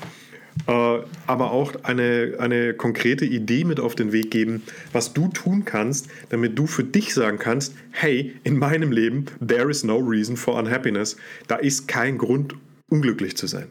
aber 0.67 1.51
auch 1.51 1.73
eine, 1.85 2.37
eine 2.39 2.75
konkrete 2.75 3.25
Idee 3.25 3.65
mit 3.65 3.81
auf 3.81 3.95
den 3.95 4.13
Weg 4.13 4.31
geben, 4.31 4.63
was 4.93 5.13
du 5.13 5.29
tun 5.29 5.65
kannst, 5.65 6.09
damit 6.29 6.59
du 6.59 6.67
für 6.67 6.85
dich 6.85 7.15
sagen 7.15 7.39
kannst, 7.39 7.75
hey, 7.91 8.35
in 8.45 8.59
meinem 8.59 8.93
Leben, 8.93 9.27
there 9.47 9.71
is 9.71 9.85
no 9.85 9.97
reason 9.97 10.37
for 10.37 10.59
unhappiness. 10.59 11.17
Da 11.49 11.57
ist 11.57 11.89
kein 11.89 12.19
Grund, 12.19 12.55
unglücklich 12.89 13.37
zu 13.37 13.47
sein. 13.47 13.69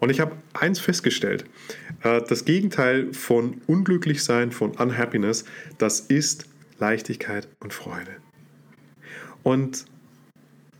Und 0.00 0.10
ich 0.10 0.20
habe 0.20 0.32
eins 0.54 0.80
festgestellt, 0.80 1.44
äh, 2.02 2.20
das 2.28 2.44
Gegenteil 2.44 3.12
von 3.12 3.60
unglücklich 3.66 4.24
sein, 4.24 4.50
von 4.50 4.72
unhappiness, 4.72 5.44
das 5.78 6.00
ist 6.00 6.46
Leichtigkeit 6.78 7.48
und 7.60 7.72
Freude. 7.72 8.16
Und 9.42 9.84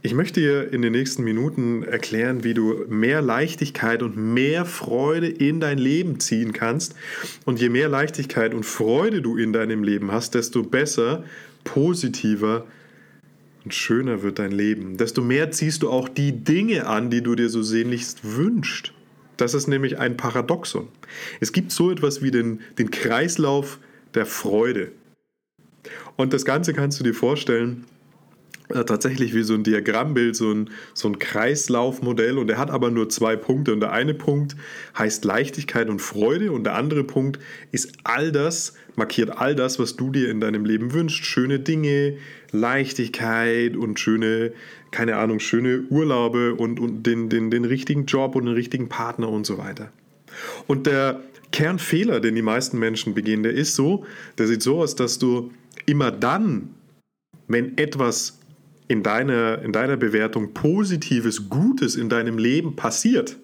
ich 0.05 0.15
möchte 0.15 0.41
dir 0.41 0.73
in 0.73 0.83
den 0.83 0.93
nächsten 0.93 1.23
Minuten 1.23 1.85
erklären, 1.85 2.43
wie 2.43 2.55
du 2.55 2.85
mehr 2.89 3.23
Leichtigkeit 3.23 4.03
und 4.03 4.17
mehr 4.17 4.65
Freude 4.65 5.29
in 5.29 5.61
dein 5.61 5.79
Leben 5.79 6.19
ziehen 6.19 6.53
kannst. 6.53 6.97
Und 7.45 7.61
je 7.61 7.69
mehr 7.69 7.89
Leichtigkeit 7.89 8.53
und 8.53 8.65
Freude 8.65 9.23
du 9.23 9.37
in 9.37 9.53
deinem 9.53 9.85
Leben 9.85 10.11
hast, 10.11 10.35
desto 10.35 10.65
besser, 10.65 11.23
positiver 11.63 12.67
und 13.65 13.75
schöner 13.75 14.25
wird 14.25 14.41
dein 14.41 14.51
Leben. 14.51 14.97
Desto 14.97 15.23
mehr 15.23 15.53
ziehst 15.53 15.85
du 15.85 15.91
auch 15.91 16.09
die 16.09 16.33
Dinge 16.33 16.87
an, 16.89 17.11
die 17.11 17.23
du 17.23 17.37
dir 17.37 17.49
so 17.49 17.63
sehnlichst 17.63 18.21
wünschst. 18.25 18.93
Das 19.37 19.55
ist 19.55 19.69
nämlich 19.69 19.99
ein 19.99 20.17
Paradoxon. 20.17 20.89
Es 21.39 21.53
gibt 21.53 21.71
so 21.71 21.93
etwas 21.93 22.23
wie 22.23 22.33
den, 22.33 22.61
den 22.77 22.91
Kreislauf 22.91 23.79
der 24.15 24.27
Freude. 24.27 24.91
Und 26.17 26.33
das 26.33 26.45
Ganze 26.45 26.75
kannst 26.75 26.99
du 26.99 27.05
dir 27.05 27.15
vorstellen, 27.15 27.85
äh, 28.73 28.85
tatsächlich 28.85 29.35
wie 29.35 29.43
so 29.43 29.55
ein 29.55 29.63
Diagrammbild, 29.63 30.37
so 30.37 30.53
ein, 30.53 30.71
so 30.95 31.09
ein 31.09 31.19
Kreislaufmodell. 31.19 32.39
Und 32.39 32.51
er 32.51 32.59
hat 32.59 32.71
aber 32.71 32.91
nur 32.91 33.09
zwei 33.09 33.37
Punkte. 33.37 33.73
Und 33.73 33.81
der 33.81 33.93
eine 33.93 34.15
Punkt 34.15 34.57
heißt 34.99 35.25
Leichtigkeit 35.25 35.89
und 35.89 36.01
Freude. 36.01 36.53
Und 36.53 36.65
der 36.65 36.75
andere 36.75 37.05
Punkt 37.05 37.39
ist 37.71 37.93
all 38.05 38.33
das, 38.33 38.75
markiert 38.97 39.39
all 39.39 39.55
das, 39.55 39.79
was 39.79 39.97
du 39.97 40.11
dir 40.11 40.31
in 40.31 40.41
deinem 40.41 40.65
Leben 40.65 40.93
wünschst, 40.93 41.25
schöne 41.25 41.59
Dinge, 41.59 42.17
Leichtigkeit 42.51 43.77
und 43.77 43.99
schöne, 43.99 44.53
keine 44.91 45.17
Ahnung, 45.17 45.41
schöne 45.41 45.85
Urlaube 45.89 46.55
und, 46.55 46.81
und 46.81 47.05
den, 47.05 47.29
den, 47.29 47.51
den 47.51 47.65
richtigen 47.65 48.07
Job 48.07 48.37
und 48.37 48.45
den 48.45 48.55
richtigen 48.55 48.89
Partner 48.89 49.29
und 49.29 49.47
so 49.47 49.59
weiter. 49.59 49.91
Und 50.67 50.87
der 50.87 51.21
Kernfehler, 51.51 52.21
den 52.21 52.35
die 52.35 52.43
meisten 52.43 52.79
Menschen 52.79 53.15
begehen, 53.15 53.43
der 53.43 53.53
ist 53.53 53.75
so, 53.75 54.05
der 54.39 54.47
sieht 54.47 54.63
so 54.63 54.81
aus, 54.81 54.97
dass 54.97 55.19
du 55.19 55.53
immer 55.87 56.11
dann, 56.11 56.71
wenn 57.49 57.77
etwas 57.79 58.39
in 58.89 59.03
deiner, 59.03 59.63
in 59.63 59.73
deiner 59.73 59.97
Bewertung 59.97 60.53
Positives, 60.55 61.49
Gutes 61.49 61.97
in 61.97 62.09
deinem 62.09 62.39
Leben 62.39 62.77
passiert, 62.77 63.39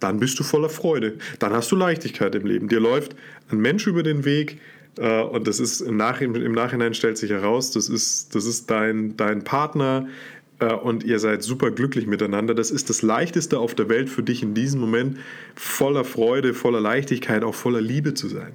dann 0.00 0.18
bist 0.18 0.38
du 0.38 0.42
voller 0.42 0.68
Freude. 0.68 1.18
Dann 1.38 1.52
hast 1.52 1.70
du 1.70 1.76
Leichtigkeit 1.76 2.34
im 2.34 2.46
Leben. 2.46 2.68
Dir 2.68 2.80
läuft 2.80 3.14
ein 3.50 3.58
Mensch 3.58 3.86
über 3.86 4.02
den 4.02 4.24
Weg 4.24 4.60
äh, 4.98 5.22
und 5.22 5.46
das 5.46 5.60
ist 5.60 5.80
im, 5.80 5.96
Nach 5.96 6.20
im 6.20 6.52
Nachhinein 6.52 6.94
stellt 6.94 7.18
sich 7.18 7.30
heraus, 7.30 7.70
das 7.70 7.88
ist, 7.88 8.34
das 8.34 8.46
ist 8.46 8.70
dein, 8.70 9.16
dein 9.16 9.44
Partner 9.44 10.08
äh, 10.58 10.72
und 10.72 11.04
ihr 11.04 11.18
seid 11.18 11.42
super 11.42 11.70
glücklich 11.70 12.06
miteinander. 12.06 12.54
Das 12.54 12.70
ist 12.70 12.90
das 12.90 13.02
Leichteste 13.02 13.58
auf 13.58 13.74
der 13.74 13.88
Welt 13.88 14.10
für 14.10 14.22
dich 14.22 14.42
in 14.42 14.54
diesem 14.54 14.80
Moment, 14.80 15.18
voller 15.54 16.04
Freude, 16.04 16.54
voller 16.54 16.80
Leichtigkeit, 16.80 17.44
auch 17.44 17.54
voller 17.54 17.80
Liebe 17.80 18.14
zu 18.14 18.28
sein. 18.28 18.52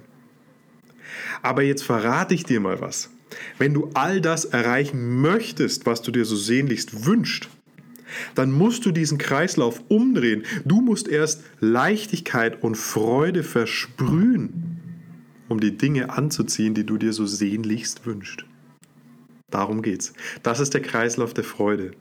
Aber 1.42 1.62
jetzt 1.62 1.82
verrate 1.82 2.34
ich 2.34 2.44
dir 2.44 2.60
mal 2.60 2.80
was. 2.80 3.10
Wenn 3.58 3.74
du 3.74 3.90
all 3.94 4.20
das 4.20 4.44
erreichen 4.44 5.20
möchtest, 5.20 5.86
was 5.86 6.02
du 6.02 6.10
dir 6.10 6.24
so 6.24 6.36
sehnlichst 6.36 7.06
wünschst, 7.06 7.48
dann 8.34 8.52
musst 8.52 8.86
du 8.86 8.92
diesen 8.92 9.18
Kreislauf 9.18 9.82
umdrehen. 9.88 10.44
Du 10.64 10.80
musst 10.80 11.08
erst 11.08 11.42
Leichtigkeit 11.60 12.62
und 12.62 12.76
Freude 12.76 13.42
versprühen, 13.42 14.80
um 15.48 15.60
die 15.60 15.76
Dinge 15.76 16.10
anzuziehen, 16.10 16.74
die 16.74 16.84
du 16.84 16.98
dir 16.98 17.12
so 17.12 17.26
sehnlichst 17.26 18.06
wünschst. 18.06 18.44
Darum 19.50 19.82
geht's. 19.82 20.12
Das 20.42 20.60
ist 20.60 20.74
der 20.74 20.82
Kreislauf 20.82 21.34
der 21.34 21.44
Freude. 21.44 21.92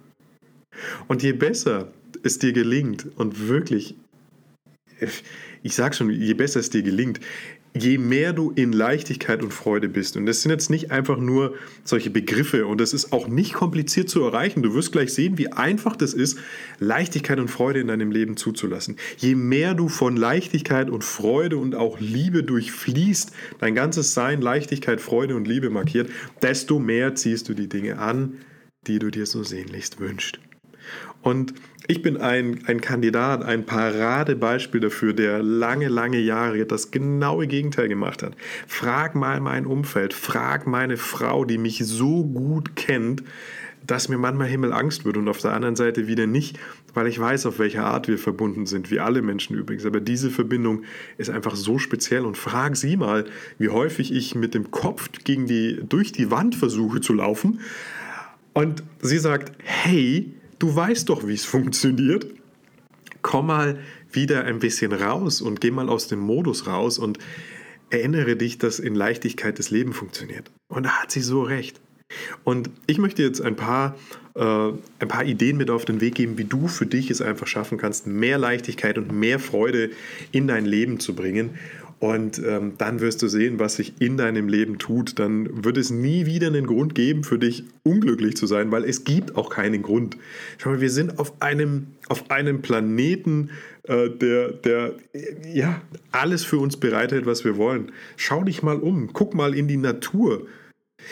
Und 1.08 1.24
je 1.24 1.34
besser 1.34 1.92
es 2.24 2.40
dir 2.40 2.54
gelingt 2.54 3.08
und 3.18 3.48
wirklich, 3.48 3.96
ich 5.64 5.76
sag 5.76 5.96
schon, 5.96 6.10
je 6.10 6.34
besser 6.34 6.60
es 6.60 6.70
dir 6.70 6.82
gelingt, 6.82 7.20
je 7.76 7.98
mehr 7.98 8.34
du 8.34 8.52
in 8.52 8.72
Leichtigkeit 8.72 9.44
und 9.44 9.54
Freude 9.54 9.90
bist, 9.90 10.18
und 10.18 10.26
das 10.26 10.42
sind 10.42 10.52
jetzt 10.52 10.70
nicht 10.70 10.92
einfach 10.92 11.18
nur 11.18 11.56
solche 11.84 12.10
Begriffe 12.10 12.66
und 12.66 12.80
das 12.80 12.94
ist 12.94 13.12
auch 13.12 13.28
nicht 13.28 13.54
kompliziert 13.54 14.10
zu 14.10 14.24
erreichen, 14.24 14.64
du 14.64 14.74
wirst 14.74 14.92
gleich 14.92 15.14
sehen, 15.14 15.38
wie 15.38 15.52
einfach 15.52 15.96
das 15.96 16.14
ist, 16.14 16.40
Leichtigkeit 16.80 17.40
und 17.40 17.50
Freude 17.50 17.82
in 17.82 17.88
deinem 17.88 18.12
Leben 18.12 18.38
zuzulassen. 18.38 18.96
Je 19.18 19.36
mehr 19.36 19.74
du 19.74 19.90
von 19.90 20.16
Leichtigkeit 20.16 20.90
und 20.90 21.04
Freude 21.04 21.58
und 21.58 21.76
auch 21.76 22.00
Liebe 22.00 22.44
durchfließt, 22.44 23.32
dein 23.60 23.76
ganzes 23.76 24.14
Sein 24.14 24.42
Leichtigkeit, 24.42 25.02
Freude 25.02 25.36
und 25.36 25.48
Liebe 25.48 25.70
markiert, 25.70 26.10
desto 26.42 26.80
mehr 26.80 27.16
ziehst 27.16 27.50
du 27.50 27.54
die 27.54 27.68
Dinge 27.68 28.00
an, 28.00 28.38
die 28.88 29.00
du 29.00 29.10
dir 29.10 29.26
so 29.26 29.44
sehnlichst 29.44 30.00
wünschst. 30.00 30.40
Und 31.26 31.56
ich 31.88 32.04
bin 32.04 32.18
ein, 32.18 32.60
ein 32.68 32.82
Kandidat, 32.82 33.44
ein 33.44 33.66
Paradebeispiel 33.66 34.80
dafür, 34.80 35.12
der 35.12 35.42
lange, 35.42 35.88
lange 35.88 36.20
Jahre 36.20 36.68
das 36.68 36.92
genaue 36.92 37.48
Gegenteil 37.48 37.88
gemacht 37.88 38.22
hat. 38.22 38.36
Frag 38.68 39.16
mal 39.16 39.40
mein 39.40 39.66
Umfeld, 39.66 40.14
frag 40.14 40.68
meine 40.68 40.98
Frau, 40.98 41.44
die 41.44 41.58
mich 41.58 41.80
so 41.84 42.24
gut 42.24 42.76
kennt, 42.76 43.24
dass 43.88 44.08
mir 44.08 44.20
manchmal 44.20 44.50
Himmelangst 44.50 45.04
wird 45.04 45.18
und 45.18 45.28
auf 45.28 45.40
der 45.40 45.54
anderen 45.54 45.76
Seite 45.76 46.06
wieder 46.06 46.28
nicht, 46.28 46.60
weil 46.94 47.08
ich 47.08 47.20
weiß, 47.20 47.48
auf 47.48 47.58
welche 47.58 47.82
Art 47.82 48.08
wir 48.08 48.20
verbunden 48.20 48.68
sind, 48.68 48.92
wie 48.92 49.00
alle 49.00 49.24
Menschen 49.24 49.58
übrigens. 49.58 49.88
Aber 49.88 50.02
diese 50.02 50.30
Verbindung 50.30 50.84
ist 51.18 51.32
einfach 51.32 51.56
so 51.56 51.80
speziell 51.80 52.24
und 52.24 52.38
frag 52.38 52.78
sie 52.78 52.98
mal, 52.98 53.26
wie 53.58 53.70
häufig 53.70 54.14
ich 54.14 54.36
mit 54.36 54.54
dem 54.54 54.70
Kopf 54.70 55.10
gegen 55.24 55.48
die, 55.48 55.80
durch 55.90 56.12
die 56.12 56.30
Wand 56.30 56.54
versuche 56.54 57.02
zu 57.02 57.14
laufen. 57.14 57.62
Und 58.54 58.84
sie 59.02 59.18
sagt, 59.18 59.54
hey, 59.64 60.32
du 60.66 60.76
weißt 60.76 61.10
doch, 61.10 61.28
wie 61.28 61.34
es 61.34 61.46
funktioniert. 61.46 62.26
Komm 63.22 63.48
mal 63.48 63.80
wieder 64.12 64.46
ein 64.46 64.60
bisschen 64.60 64.94
raus 64.94 65.42
und 65.42 65.62
geh 65.62 65.70
mal 65.70 65.90
aus 65.90 66.08
dem 66.08 66.20
Modus 66.20 66.66
raus 66.66 66.98
und 66.98 67.20
erinnere 67.92 68.36
dich, 68.36 68.58
dass 68.58 68.80
in 68.80 68.96
Leichtigkeit 68.96 69.60
das 69.60 69.70
Leben 69.70 69.94
funktioniert. 69.94 70.52
Und 70.68 70.84
da 70.84 70.90
hat 71.02 71.12
sie 71.12 71.22
so 71.22 71.44
recht. 71.44 71.80
Und 72.44 72.70
ich 72.88 72.98
möchte 72.98 73.22
jetzt 73.22 73.42
ein 73.42 73.56
paar, 73.56 73.96
äh, 74.36 74.42
ein 74.42 75.08
paar 75.08 75.26
Ideen 75.26 75.58
mit 75.58 75.70
auf 75.70 75.86
den 75.86 76.02
Weg 76.02 76.16
geben, 76.16 76.38
wie 76.38 76.46
du 76.46 76.68
für 76.68 76.86
dich 76.86 77.12
es 77.12 77.22
einfach 77.22 77.48
schaffen 77.48 77.78
kannst, 77.78 78.08
mehr 78.08 78.38
Leichtigkeit 78.38 78.98
und 78.98 79.12
mehr 79.12 79.40
Freude 79.40 79.92
in 80.32 80.48
dein 80.48 80.66
Leben 80.66 81.00
zu 81.00 81.16
bringen. 81.16 81.60
Und 82.06 82.40
ähm, 82.46 82.74
dann 82.78 83.00
wirst 83.00 83.24
du 83.24 83.28
sehen, 83.28 83.58
was 83.58 83.78
sich 83.78 84.00
in 84.00 84.16
deinem 84.16 84.48
Leben 84.48 84.78
tut. 84.78 85.18
Dann 85.18 85.66
wird 85.66 85.76
es 85.76 85.90
nie 85.90 86.28
wieder 86.28 86.46
einen 86.46 86.68
Grund 86.68 86.94
geben, 86.94 87.24
für 87.24 87.40
dich 87.40 87.64
unglücklich 87.82 88.38
zu 88.38 88.46
sein, 88.46 88.70
weil 88.70 88.84
es 88.84 89.06
gibt 89.06 89.36
auch 89.36 89.50
keinen 89.50 89.82
Grund. 89.82 90.16
Schau 90.60 90.70
mal, 90.70 90.82
wir 90.82 90.92
sind 90.92 91.18
auf 91.18 91.42
einem, 91.42 91.88
auf 92.08 92.30
einem 92.30 92.62
Planeten, 92.62 93.50
äh, 93.88 94.12
der, 94.12 94.52
der 94.52 94.94
ja, 95.52 95.82
alles 96.12 96.44
für 96.46 96.60
uns 96.60 96.78
bereitet, 96.78 97.26
was 97.26 97.44
wir 97.44 97.58
wollen. 97.58 97.92
Schau 98.18 98.44
dich 98.44 98.62
mal 98.62 98.78
um, 98.78 99.12
guck 99.12 99.34
mal 99.34 99.56
in 99.56 99.68
die 99.68 99.78
Natur. 99.78 100.46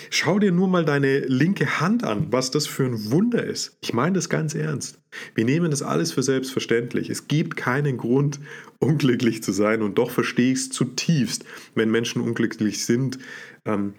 Schau 0.10 0.40
dir 0.40 0.52
nur 0.52 0.68
mal 0.68 0.86
deine 0.86 1.20
linke 1.20 1.80
Hand 1.80 2.04
an, 2.04 2.28
was 2.32 2.52
das 2.52 2.68
für 2.68 2.86
ein 2.86 3.12
Wunder 3.12 3.44
ist. 3.44 3.78
Ich 3.82 3.94
meine 3.94 4.16
das 4.16 4.30
ganz 4.30 4.56
ernst. 4.56 5.00
Wir 5.36 5.46
nehmen 5.46 5.72
das 5.72 5.82
alles 5.82 6.12
für 6.12 6.24
selbstverständlich. 6.24 7.10
Es 7.10 7.28
gibt 7.28 7.56
keinen 7.56 7.98
Grund, 7.98 8.40
unglücklich 8.80 9.44
zu 9.44 9.52
sein 9.52 9.82
und 9.82 9.98
doch 9.98 10.12
verstehe 10.12 10.52
ich 10.52 10.60
es 10.60 10.70
zutiefst, 10.70 11.46
wenn 11.76 11.92
Menschen 11.92 12.22
unglücklich 12.22 12.86
sind, 12.86 13.20
ähm, 13.66 13.94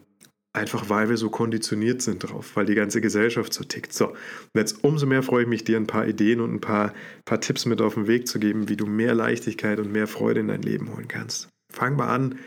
einfach 0.53 0.89
weil 0.89 1.09
wir 1.09 1.17
so 1.17 1.31
konditioniert 1.31 2.01
sind 2.01 2.21
drauf, 2.21 2.53
weil 2.55 2.67
die 2.67 2.75
ganze 2.75 3.01
Gesellschaft 3.01 3.53
so 3.53 3.65
tickt. 3.65 3.93
So, 3.93 4.09
und 4.09 4.17
jetzt 4.55 4.85
umso 4.85 5.07
mehr 5.07 5.23
freue 5.23 5.43
ich 5.43 5.49
mich, 5.49 5.65
dir 5.65 5.77
ein 5.77 5.87
paar 5.87 6.07
Ideen 6.07 6.41
und 6.41 6.55
ein 6.55 6.61
paar, 6.61 6.95
paar 7.25 7.41
Tipps 7.41 7.67
mit 7.67 7.81
auf 7.81 7.95
den 7.95 8.07
Weg 8.07 8.29
zu 8.29 8.39
geben, 8.39 8.69
wie 8.69 8.77
du 8.77 8.87
mehr 8.87 9.15
Leichtigkeit 9.15 9.79
und 9.81 9.93
mehr 9.93 10.07
Freude 10.07 10.41
in 10.41 10.49
dein 10.49 10.63
Leben 10.63 10.95
holen 10.95 11.09
kannst. 11.09 11.49
Fang 11.73 11.97
mal 11.97 12.09
an 12.09 12.39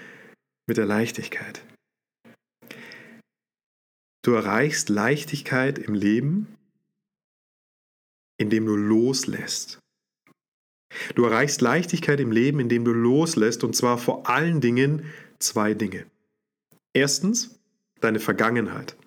mit 0.68 0.78
der 0.78 0.86
Leichtigkeit. 0.86 1.62
Du 4.28 4.34
erreichst 4.34 4.90
Leichtigkeit 4.90 5.80
im 5.80 5.94
Leben, 5.94 6.54
indem 8.38 8.66
du 8.66 8.76
loslässt. 8.76 9.80
Du 11.16 11.24
erreichst 11.24 11.62
Leichtigkeit 11.62 12.20
im 12.20 12.34
Leben, 12.34 12.60
indem 12.60 12.84
du 12.84 12.92
loslässt, 12.92 13.64
und 13.64 13.74
zwar 13.74 13.98
vor 13.98 14.30
allen 14.30 14.60
Dingen 14.60 15.06
zwei 15.40 15.74
Dinge. 15.74 16.08
Erstens, 16.92 17.58
deine 18.02 18.20
Vergangenheit. 18.20 18.98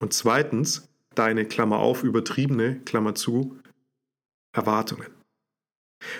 Und 0.00 0.14
zweitens, 0.14 0.88
deine 1.14 1.44
Klammer 1.44 1.80
auf, 1.80 2.02
übertriebene 2.02 2.80
Klammer 2.86 3.14
zu, 3.14 3.58
Erwartungen. 4.56 5.12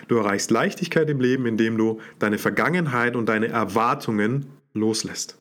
Du 0.07 0.19
erreichst 0.19 0.51
Leichtigkeit 0.51 1.09
im 1.09 1.23
Leben, 1.23 1.47
indem 1.47 1.79
du 1.79 1.99
deine 2.19 2.37
Vergangenheit 2.37 3.17
und 3.17 3.25
deine 3.25 3.49
Erwartungen 3.49 4.51
loslässt. 4.75 5.39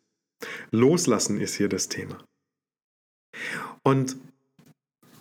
Loslassen 0.71 1.41
ist 1.41 1.55
hier 1.55 1.67
das 1.67 1.89
Thema. 1.89 2.23
Und 3.83 4.17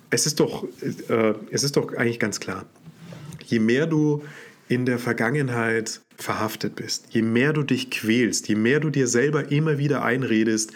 es 0.09 0.25
ist 0.25 0.39
doch, 0.39 0.65
äh, 0.81 1.33
es 1.51 1.63
ist 1.63 1.77
doch 1.77 1.93
eigentlich 1.93 2.19
ganz 2.19 2.39
klar, 2.39 2.65
je 3.45 3.59
mehr 3.59 3.87
du 3.87 4.23
in 4.69 4.85
der 4.85 4.99
Vergangenheit 4.99 6.01
verhaftet 6.17 6.75
bist, 6.75 7.07
je 7.11 7.21
mehr 7.21 7.53
du 7.53 7.63
dich 7.63 7.89
quälst, 7.89 8.47
je 8.47 8.55
mehr 8.55 8.79
du 8.79 8.89
dir 8.89 9.07
selber 9.07 9.51
immer 9.51 9.77
wieder 9.77 10.03
einredest, 10.03 10.71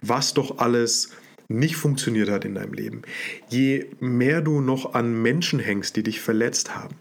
was 0.00 0.34
doch 0.34 0.58
alles 0.58 1.10
nicht 1.48 1.76
funktioniert 1.76 2.30
hat 2.30 2.44
in 2.44 2.54
deinem 2.54 2.72
Leben, 2.72 3.02
je 3.48 3.86
mehr 4.00 4.40
du 4.40 4.60
noch 4.60 4.94
an 4.94 5.20
Menschen 5.20 5.58
hängst, 5.58 5.96
die 5.96 6.02
dich 6.02 6.20
verletzt 6.20 6.74
haben, 6.74 6.96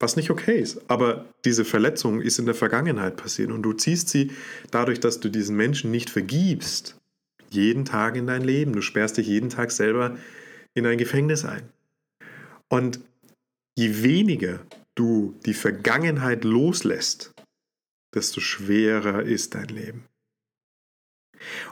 was 0.00 0.16
nicht 0.16 0.30
okay 0.30 0.58
ist, 0.58 0.80
aber 0.88 1.26
diese 1.44 1.64
Verletzung 1.64 2.20
ist 2.20 2.38
in 2.38 2.46
der 2.46 2.54
Vergangenheit 2.54 3.16
passiert 3.16 3.50
und 3.50 3.62
du 3.62 3.72
ziehst 3.72 4.08
sie 4.08 4.32
dadurch, 4.70 5.00
dass 5.00 5.20
du 5.20 5.28
diesen 5.28 5.56
Menschen 5.56 5.90
nicht 5.90 6.10
vergibst, 6.10 6.96
jeden 7.52 7.84
Tag 7.84 8.16
in 8.16 8.26
dein 8.26 8.42
Leben. 8.42 8.72
Du 8.72 8.82
sperrst 8.82 9.16
dich 9.16 9.26
jeden 9.26 9.50
Tag 9.50 9.70
selber 9.70 10.16
in 10.74 10.86
ein 10.86 10.98
Gefängnis 10.98 11.44
ein. 11.44 11.62
Und 12.68 13.00
je 13.76 14.02
weniger 14.02 14.60
du 14.94 15.38
die 15.46 15.54
Vergangenheit 15.54 16.44
loslässt, 16.44 17.32
desto 18.14 18.40
schwerer 18.40 19.22
ist 19.22 19.54
dein 19.54 19.68
Leben. 19.68 20.04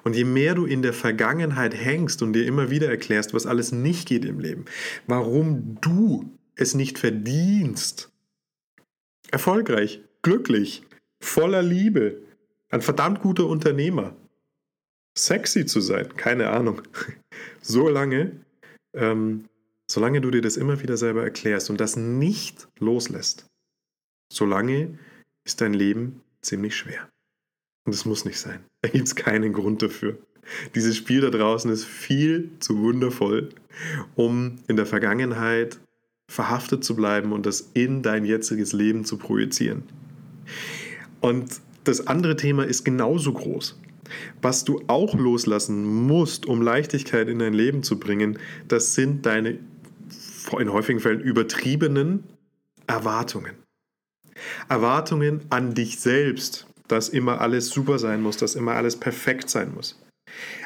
Und 0.03 0.17
je 0.17 0.25
mehr 0.25 0.55
du 0.55 0.67
in 0.67 0.83
der 0.83 0.93
Vergangenheit 0.93 1.75
hängst 1.75 2.23
und 2.23 2.33
dir 2.33 2.45
immer 2.45 2.71
wieder 2.71 2.89
erklärst, 2.89 3.35
was 3.35 3.47
alles 3.47 3.73
nicht 3.73 4.09
geht 4.09 4.25
im 4.25 4.41
Leben, 4.41 4.65
warum 5.07 5.79
du 5.81 6.37
es 6.57 6.75
nicht 6.75 6.99
verdienst, 6.99 8.11
erfolgreich, 9.31 10.01
glücklich, 10.23 10.83
voller 11.21 11.63
Liebe, 11.63 12.23
ein 12.69 12.83
verdammt 12.83 13.21
guter 13.21 13.47
Unternehmer, 13.47 14.17
sexy 15.25 15.67
zu 15.67 15.81
sein, 15.81 16.17
keine 16.17 16.50
Ahnung, 16.50 16.83
so 17.61 17.89
lange, 17.89 18.33
ähm, 18.95 19.45
solange 19.91 20.21
du 20.21 20.31
dir 20.31 20.43
das 20.43 20.57
immer 20.57 20.81
wieder 20.83 20.97
selber 20.97 21.23
erklärst 21.23 21.71
und 21.71 21.81
das 21.81 21.97
nicht 21.97 22.69
loslässt, 22.79 23.47
solange 24.33 24.99
ist 25.45 25.61
dein 25.61 25.75
Leben 25.75 26.21
ziemlich 26.43 26.77
schwer. 26.77 27.09
Und 27.87 27.95
es 27.95 28.05
muss 28.05 28.25
nicht 28.25 28.39
sein. 28.39 28.65
Da 28.83 28.91
gibt 28.91 29.09
es 29.09 29.17
keinen 29.17 29.53
Grund 29.53 29.83
dafür. 29.83 30.19
Dieses 30.75 30.97
Spiel 30.97 31.21
da 31.21 31.31
draußen 31.31 31.71
ist 31.71 31.85
viel 31.85 32.50
zu 32.61 32.79
wundervoll, 32.79 33.50
um 34.15 34.59
in 34.69 34.77
der 34.77 34.87
Vergangenheit 34.87 35.81
verhaftet 36.31 36.85
zu 36.85 36.95
bleiben 36.95 37.33
und 37.33 37.47
das 37.47 37.71
in 37.75 38.03
dein 38.03 38.25
jetziges 38.25 38.73
Leben 38.73 39.05
zu 39.05 39.17
projizieren. 39.17 39.83
Und 41.21 41.61
das 41.85 42.07
andere 42.07 42.37
Thema 42.37 42.65
ist 42.65 42.85
genauso 42.85 43.33
groß. 43.33 43.79
Was 44.43 44.64
du 44.64 44.83
auch 44.87 45.14
loslassen 45.14 45.85
musst, 45.85 46.47
um 46.47 46.62
Leichtigkeit 46.62 47.29
in 47.29 47.38
dein 47.38 47.55
Leben 47.55 47.83
zu 47.83 47.99
bringen, 47.99 48.38
das 48.69 48.95
sind 48.95 49.26
deine 49.26 49.59
in 50.59 50.73
häufigen 50.73 51.00
Fällen 51.00 51.21
übertriebenen 51.21 52.25
Erwartungen. 52.87 53.55
Erwartungen 54.69 55.43
an 55.50 55.75
dich 55.75 56.00
selbst, 56.00 56.67
dass 56.88 57.09
immer 57.09 57.40
alles 57.40 57.69
super 57.69 57.99
sein 57.99 58.23
muss, 58.23 58.37
dass 58.37 58.55
immer 58.55 58.75
alles 58.75 58.97
perfekt 58.97 59.50
sein 59.50 59.73
muss. 59.75 59.99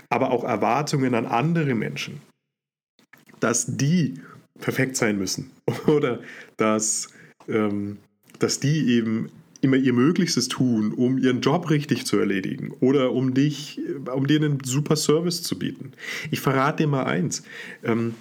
Aber 0.09 0.31
auch 0.31 0.45
Erwartungen 0.45 1.15
an 1.15 1.27
andere 1.27 1.75
Menschen, 1.75 2.21
dass 3.41 3.67
die 3.77 4.15
perfekt 4.61 4.97
sein 4.97 5.19
müssen 5.19 5.51
oder 5.87 6.21
dass, 6.57 7.09
ähm, 7.49 7.99
dass 8.39 8.61
die 8.61 8.89
eben 8.91 9.31
immer 9.65 9.77
ihr 9.77 9.93
Möglichstes 9.93 10.49
tun, 10.49 10.93
um 10.93 11.19
ihren 11.19 11.41
Job 11.41 11.71
richtig 11.71 12.07
zu 12.07 12.19
erledigen 12.19 12.73
oder 12.81 13.13
um 13.13 13.35
dich, 13.35 13.81
um 14.15 14.27
dir 14.27 14.37
einen 14.37 14.59
super 14.63 14.97
Service 14.97 15.43
zu 15.43 15.59
bieten. 15.59 15.93
Ich 16.31 16.41
verrate 16.41 16.85
dir 16.85 16.89
mal 16.89 17.05
eins. 17.05 17.43
Ähm, 17.83 18.15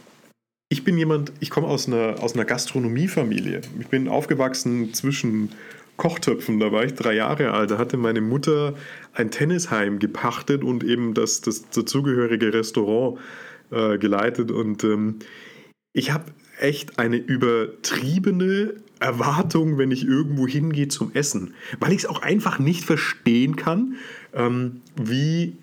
ich 0.70 0.84
bin 0.84 0.98
jemand, 0.98 1.32
ich 1.40 1.52
komme 1.52 1.68
aus 1.68 1.88
einer, 1.88 2.24
aus 2.24 2.34
einer 2.34 2.46
Gastronomiefamilie. 2.46 3.62
Ich 3.80 3.88
bin 3.88 4.08
aufgewachsen 4.08 4.94
zwischen 4.94 5.50
Kochtöpfen. 5.98 6.60
Da 6.60 6.72
war 6.72 6.84
ich 6.84 6.96
drei 6.96 7.14
Jahre 7.14 7.52
alt. 7.52 7.70
Da 7.70 7.78
hatte 7.78 7.98
meine 7.98 8.22
Mutter 8.22 8.74
ein 9.14 9.30
Tennisheim 9.30 10.00
gepachtet 10.00 10.64
und 10.64 10.84
eben 10.84 11.14
das, 11.14 11.42
das 11.42 11.70
dazugehörige 11.70 12.54
Restaurant 12.54 13.20
äh, 13.70 14.00
geleitet. 14.00 14.50
Und 14.50 14.84
ähm, 14.84 15.20
ich 15.94 16.12
habe 16.12 16.26
echt 16.60 17.00
eine 17.00 17.18
übertriebene 17.18 18.76
Erwartung, 19.00 19.78
wenn 19.78 19.92
ich 19.92 20.06
irgendwo 20.06 20.48
hingehe 20.48 20.88
zum 20.88 21.12
Essen, 21.14 21.54
weil 21.80 21.92
ich 21.92 22.00
es 22.00 22.06
auch 22.06 22.22
einfach 22.22 22.60
nicht 22.60 22.86
verstehen 22.86 23.56
kann, 23.56 23.96
ähm, 24.34 24.82
wie, 24.96 25.58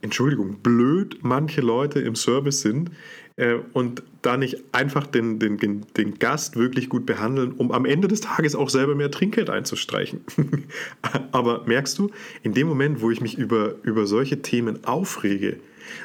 Entschuldigung, 0.00 0.58
blöd 0.62 1.18
manche 1.22 1.60
Leute 1.60 2.00
im 2.00 2.14
Service 2.14 2.60
sind 2.60 2.90
äh, 3.36 3.56
und 3.72 4.02
da 4.22 4.36
nicht 4.36 4.62
einfach 4.72 5.06
den, 5.06 5.38
den, 5.38 5.86
den 5.96 6.18
Gast 6.18 6.56
wirklich 6.56 6.88
gut 6.88 7.06
behandeln, 7.06 7.52
um 7.52 7.72
am 7.72 7.84
Ende 7.84 8.06
des 8.06 8.20
Tages 8.20 8.54
auch 8.54 8.68
selber 8.68 8.94
mehr 8.94 9.10
Trinkgeld 9.10 9.50
einzustreichen. 9.50 10.20
Aber 11.32 11.64
merkst 11.66 11.98
du, 11.98 12.10
in 12.42 12.52
dem 12.52 12.68
Moment, 12.68 13.00
wo 13.00 13.10
ich 13.10 13.20
mich 13.20 13.38
über, 13.38 13.74
über 13.82 14.06
solche 14.06 14.42
Themen 14.42 14.84
aufrege, 14.84 15.58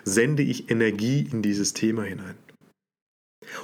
sende 0.04 0.44
ich 0.44 0.72
Energie 0.72 1.28
in 1.32 1.42
dieses 1.42 1.74
Thema 1.74 2.04
hinein. 2.04 2.36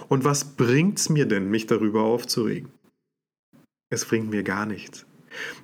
Und 0.07 0.23
was 0.23 0.55
bringt 0.55 0.99
es 0.99 1.09
mir 1.09 1.25
denn, 1.25 1.49
mich 1.49 1.67
darüber 1.67 2.03
aufzuregen? 2.03 2.71
Es 3.89 4.05
bringt 4.05 4.29
mir 4.29 4.43
gar 4.43 4.65
nichts. 4.65 5.05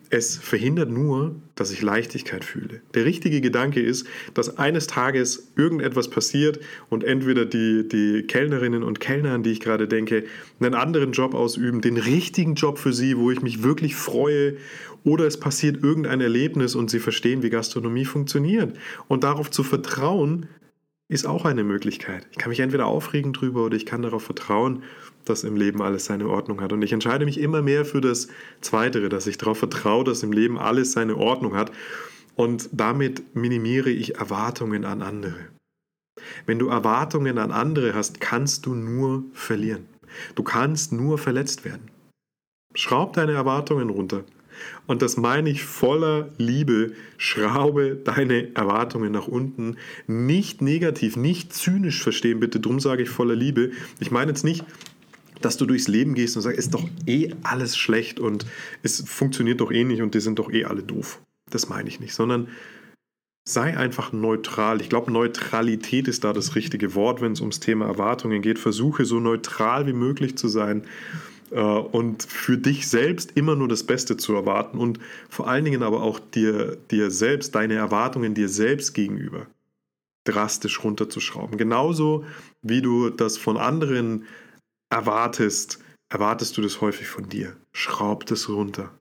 Es 0.09 0.37
verhindert 0.37 0.89
nur, 0.89 1.35
dass 1.55 1.71
ich 1.71 1.81
Leichtigkeit 1.81 2.45
fühle. 2.45 2.81
Der 2.93 3.05
richtige 3.05 3.41
Gedanke 3.41 3.81
ist, 3.81 4.05
dass 4.33 4.57
eines 4.57 4.87
Tages 4.87 5.51
irgendetwas 5.55 6.09
passiert 6.09 6.59
und 6.89 7.03
entweder 7.03 7.45
die, 7.45 7.87
die 7.87 8.23
Kellnerinnen 8.23 8.83
und 8.83 8.99
Kellner, 8.99 9.33
an 9.33 9.43
die 9.43 9.51
ich 9.51 9.59
gerade 9.59 9.87
denke, 9.87 10.25
einen 10.59 10.75
anderen 10.75 11.11
Job 11.11 11.33
ausüben, 11.33 11.81
den 11.81 11.97
richtigen 11.97 12.55
Job 12.55 12.77
für 12.77 12.93
sie, 12.93 13.17
wo 13.17 13.31
ich 13.31 13.41
mich 13.41 13.63
wirklich 13.63 13.95
freue, 13.95 14.57
oder 15.03 15.25
es 15.25 15.39
passiert 15.39 15.83
irgendein 15.83 16.21
Erlebnis 16.21 16.75
und 16.75 16.89
sie 16.89 16.99
verstehen, 16.99 17.43
wie 17.43 17.49
Gastronomie 17.49 18.05
funktioniert. 18.05 18.75
Und 19.07 19.23
darauf 19.23 19.51
zu 19.51 19.63
vertrauen, 19.63 20.47
ist 21.07 21.27
auch 21.27 21.45
eine 21.45 21.63
Möglichkeit. 21.63 22.27
Ich 22.31 22.37
kann 22.37 22.49
mich 22.49 22.59
entweder 22.59 22.87
aufregen 22.87 23.33
drüber 23.33 23.65
oder 23.65 23.75
ich 23.75 23.85
kann 23.85 24.01
darauf 24.01 24.23
vertrauen, 24.23 24.83
dass 25.23 25.43
im 25.43 25.55
Leben 25.55 25.81
alles 25.81 26.05
seine 26.05 26.27
Ordnung 26.27 26.61
hat. 26.61 26.73
Und 26.73 26.81
ich 26.81 26.93
entscheide 26.93 27.25
mich 27.25 27.39
immer 27.39 27.61
mehr 27.61 27.85
für 27.85 28.01
das 28.01 28.27
Zweitere, 28.61 29.09
dass 29.09 29.27
ich 29.27 29.37
darauf 29.37 29.57
vertraue, 29.57 30.03
dass 30.03 30.23
im 30.23 30.31
Leben 30.31 30.57
alles 30.57 30.93
seine 30.93 31.17
Ordnung 31.17 31.55
hat. 31.55 31.71
Und 32.35 32.69
damit 32.71 33.35
minimiere 33.35 33.89
ich 33.89 34.15
Erwartungen 34.15 34.83
an 34.85 35.01
andere. 35.01 35.49
Wenn 36.45 36.59
du 36.59 36.69
Erwartungen 36.69 37.37
an 37.37 37.51
andere 37.51 37.93
hast, 37.93 38.19
kannst 38.19 38.65
du 38.65 38.73
nur 38.73 39.23
verlieren. 39.33 39.85
Du 40.35 40.43
kannst 40.43 40.91
nur 40.91 41.17
verletzt 41.17 41.65
werden. 41.65 41.91
Schraub 42.73 43.13
deine 43.13 43.33
Erwartungen 43.33 43.89
runter. 43.89 44.23
Und 44.87 45.01
das 45.01 45.17
meine 45.17 45.49
ich 45.49 45.63
voller 45.63 46.29
Liebe. 46.37 46.93
Schraube 47.17 47.95
deine 48.03 48.55
Erwartungen 48.55 49.11
nach 49.11 49.27
unten. 49.27 49.77
Nicht 50.07 50.61
negativ, 50.61 51.15
nicht 51.15 51.53
zynisch 51.53 52.01
verstehen, 52.01 52.39
bitte. 52.39 52.59
Drum 52.59 52.79
sage 52.79 53.03
ich 53.03 53.09
voller 53.09 53.35
Liebe. 53.35 53.71
Ich 53.99 54.11
meine 54.11 54.31
jetzt 54.31 54.43
nicht, 54.43 54.63
dass 55.41 55.57
du 55.57 55.65
durchs 55.65 55.87
Leben 55.87 56.13
gehst 56.13 56.35
und 56.35 56.41
sagst, 56.41 56.57
ist 56.57 56.73
doch 56.73 56.87
eh 57.05 57.33
alles 57.43 57.77
schlecht 57.77 58.19
und 58.19 58.45
es 58.83 59.03
funktioniert 59.07 59.61
doch 59.61 59.71
eh 59.71 59.83
nicht 59.83 60.01
und 60.01 60.15
die 60.15 60.19
sind 60.19 60.39
doch 60.39 60.51
eh 60.51 60.65
alle 60.65 60.83
doof. 60.83 61.21
Das 61.51 61.69
meine 61.69 61.89
ich 61.89 61.99
nicht, 61.99 62.13
sondern 62.13 62.47
sei 63.47 63.77
einfach 63.77 64.11
neutral. 64.11 64.81
Ich 64.81 64.89
glaube, 64.89 65.11
Neutralität 65.11 66.07
ist 66.07 66.23
da 66.23 66.33
das 66.33 66.55
richtige 66.55 66.95
Wort, 66.95 67.21
wenn 67.21 67.33
es 67.33 67.41
ums 67.41 67.59
Thema 67.59 67.85
Erwartungen 67.85 68.41
geht. 68.41 68.57
Versuche 68.57 69.05
so 69.05 69.19
neutral 69.19 69.85
wie 69.85 69.93
möglich 69.93 70.35
zu 70.37 70.47
sein 70.47 70.83
und 71.51 72.23
für 72.23 72.57
dich 72.57 72.87
selbst 72.87 73.33
immer 73.35 73.55
nur 73.55 73.67
das 73.67 73.83
Beste 73.83 74.17
zu 74.17 74.33
erwarten 74.33 74.77
und 74.77 74.99
vor 75.29 75.47
allen 75.47 75.65
Dingen 75.65 75.83
aber 75.83 76.01
auch 76.01 76.19
dir, 76.19 76.77
dir 76.91 77.11
selbst, 77.11 77.55
deine 77.55 77.75
Erwartungen 77.75 78.33
dir 78.33 78.49
selbst 78.49 78.93
gegenüber 78.93 79.47
drastisch 80.25 80.83
runterzuschrauben. 80.83 81.57
Genauso 81.57 82.25
wie 82.61 82.81
du 82.81 83.09
das 83.09 83.37
von 83.37 83.57
anderen 83.57 84.25
erwartest, 84.89 85.79
erwartest 86.09 86.57
du 86.57 86.61
das 86.61 86.81
häufig 86.81 87.07
von 87.07 87.29
dir. 87.29 87.55
Schraub 87.73 88.25
das 88.25 88.49
runter. 88.49 88.91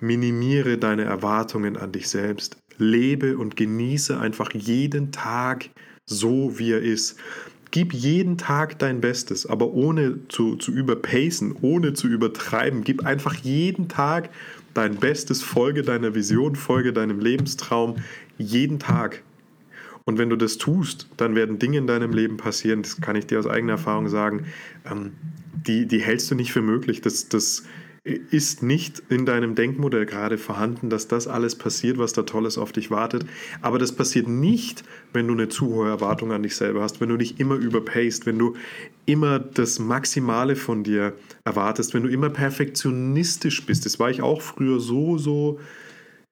Minimiere 0.00 0.78
deine 0.78 1.04
Erwartungen 1.04 1.76
an 1.76 1.92
dich 1.92 2.08
selbst. 2.08 2.58
Lebe 2.76 3.36
und 3.36 3.56
genieße 3.56 4.18
einfach 4.18 4.52
jeden 4.54 5.10
Tag 5.10 5.70
so, 6.06 6.58
wie 6.58 6.72
er 6.72 6.82
ist. 6.82 7.18
Gib 7.70 7.92
jeden 7.92 8.38
Tag 8.38 8.78
dein 8.78 9.00
Bestes, 9.00 9.44
aber 9.46 9.72
ohne 9.72 10.20
zu, 10.28 10.56
zu 10.56 10.72
überpacen, 10.72 11.54
ohne 11.60 11.92
zu 11.92 12.08
übertreiben. 12.08 12.82
Gib 12.82 13.04
einfach 13.04 13.34
jeden 13.34 13.88
Tag 13.88 14.30
dein 14.74 14.96
Bestes, 14.96 15.42
folge 15.42 15.82
deiner 15.82 16.14
Vision, 16.14 16.56
folge 16.56 16.92
deinem 16.92 17.20
Lebenstraum, 17.20 17.96
jeden 18.38 18.78
Tag. 18.78 19.22
Und 20.04 20.16
wenn 20.16 20.30
du 20.30 20.36
das 20.36 20.56
tust, 20.56 21.08
dann 21.18 21.34
werden 21.34 21.58
Dinge 21.58 21.76
in 21.76 21.86
deinem 21.86 22.12
Leben 22.12 22.38
passieren, 22.38 22.82
das 22.82 23.00
kann 23.00 23.16
ich 23.16 23.26
dir 23.26 23.38
aus 23.38 23.46
eigener 23.46 23.72
Erfahrung 23.72 24.08
sagen, 24.08 24.46
ähm, 24.90 25.12
die, 25.66 25.86
die 25.86 26.00
hältst 26.00 26.30
du 26.30 26.34
nicht 26.34 26.52
für 26.52 26.62
möglich. 26.62 27.02
Das, 27.02 27.28
das 27.28 27.64
ist 28.04 28.62
nicht 28.62 29.02
in 29.08 29.26
deinem 29.26 29.54
Denkmodell 29.54 30.06
gerade 30.06 30.38
vorhanden, 30.38 30.88
dass 30.88 31.08
das 31.08 31.26
alles 31.26 31.56
passiert, 31.56 31.98
was 31.98 32.12
da 32.12 32.22
Tolles 32.22 32.56
auf 32.56 32.72
dich 32.72 32.90
wartet. 32.90 33.26
Aber 33.60 33.78
das 33.78 33.92
passiert 33.92 34.28
nicht, 34.28 34.84
wenn 35.12 35.26
du 35.26 35.34
eine 35.34 35.48
zu 35.48 35.66
hohe 35.66 35.88
Erwartung 35.88 36.32
an 36.32 36.42
dich 36.42 36.56
selber 36.56 36.82
hast, 36.82 37.00
wenn 37.00 37.08
du 37.08 37.16
dich 37.16 37.40
immer 37.40 37.56
überpaced, 37.56 38.26
wenn 38.26 38.38
du 38.38 38.54
immer 39.06 39.38
das 39.38 39.78
Maximale 39.78 40.56
von 40.56 40.84
dir 40.84 41.14
erwartest, 41.44 41.94
wenn 41.94 42.02
du 42.04 42.08
immer 42.08 42.30
perfektionistisch 42.30 43.66
bist. 43.66 43.84
Das 43.84 43.98
war 43.98 44.10
ich 44.10 44.22
auch 44.22 44.42
früher 44.42 44.80
so, 44.80 45.18
so 45.18 45.60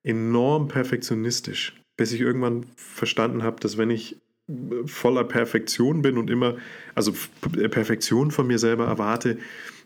enorm 0.03 0.69
perfektionistisch, 0.69 1.75
bis 1.97 2.13
ich 2.13 2.21
irgendwann 2.21 2.67
verstanden 2.77 3.43
habe, 3.43 3.61
dass 3.61 3.77
wenn 3.77 3.91
ich 3.91 4.17
voller 4.85 5.25
Perfektion 5.25 6.03
bin 6.03 6.17
und 6.17 6.31
immer, 6.31 6.57
also 6.95 7.13
Perfektion 7.71 8.31
von 8.31 8.47
mir 8.47 8.61
selber 8.61 8.87
erwarte, 8.87 9.39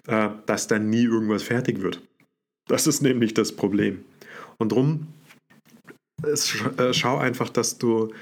äh, 0.07 0.31
dass 0.47 0.67
dann 0.67 0.91
nie 0.91 1.05
irgendwas 1.05 1.43
fertig 1.43 1.83
wird. 1.83 2.03
Das 2.67 2.87
ist 2.87 3.03
nämlich 3.03 3.35
das 3.35 3.53
Problem. 3.53 4.05
Und 4.59 4.73
darum 4.73 5.09
äh, 6.23 6.93
schau 6.93 7.19
einfach, 7.19 7.49
dass 7.49 7.79
du 7.79 8.13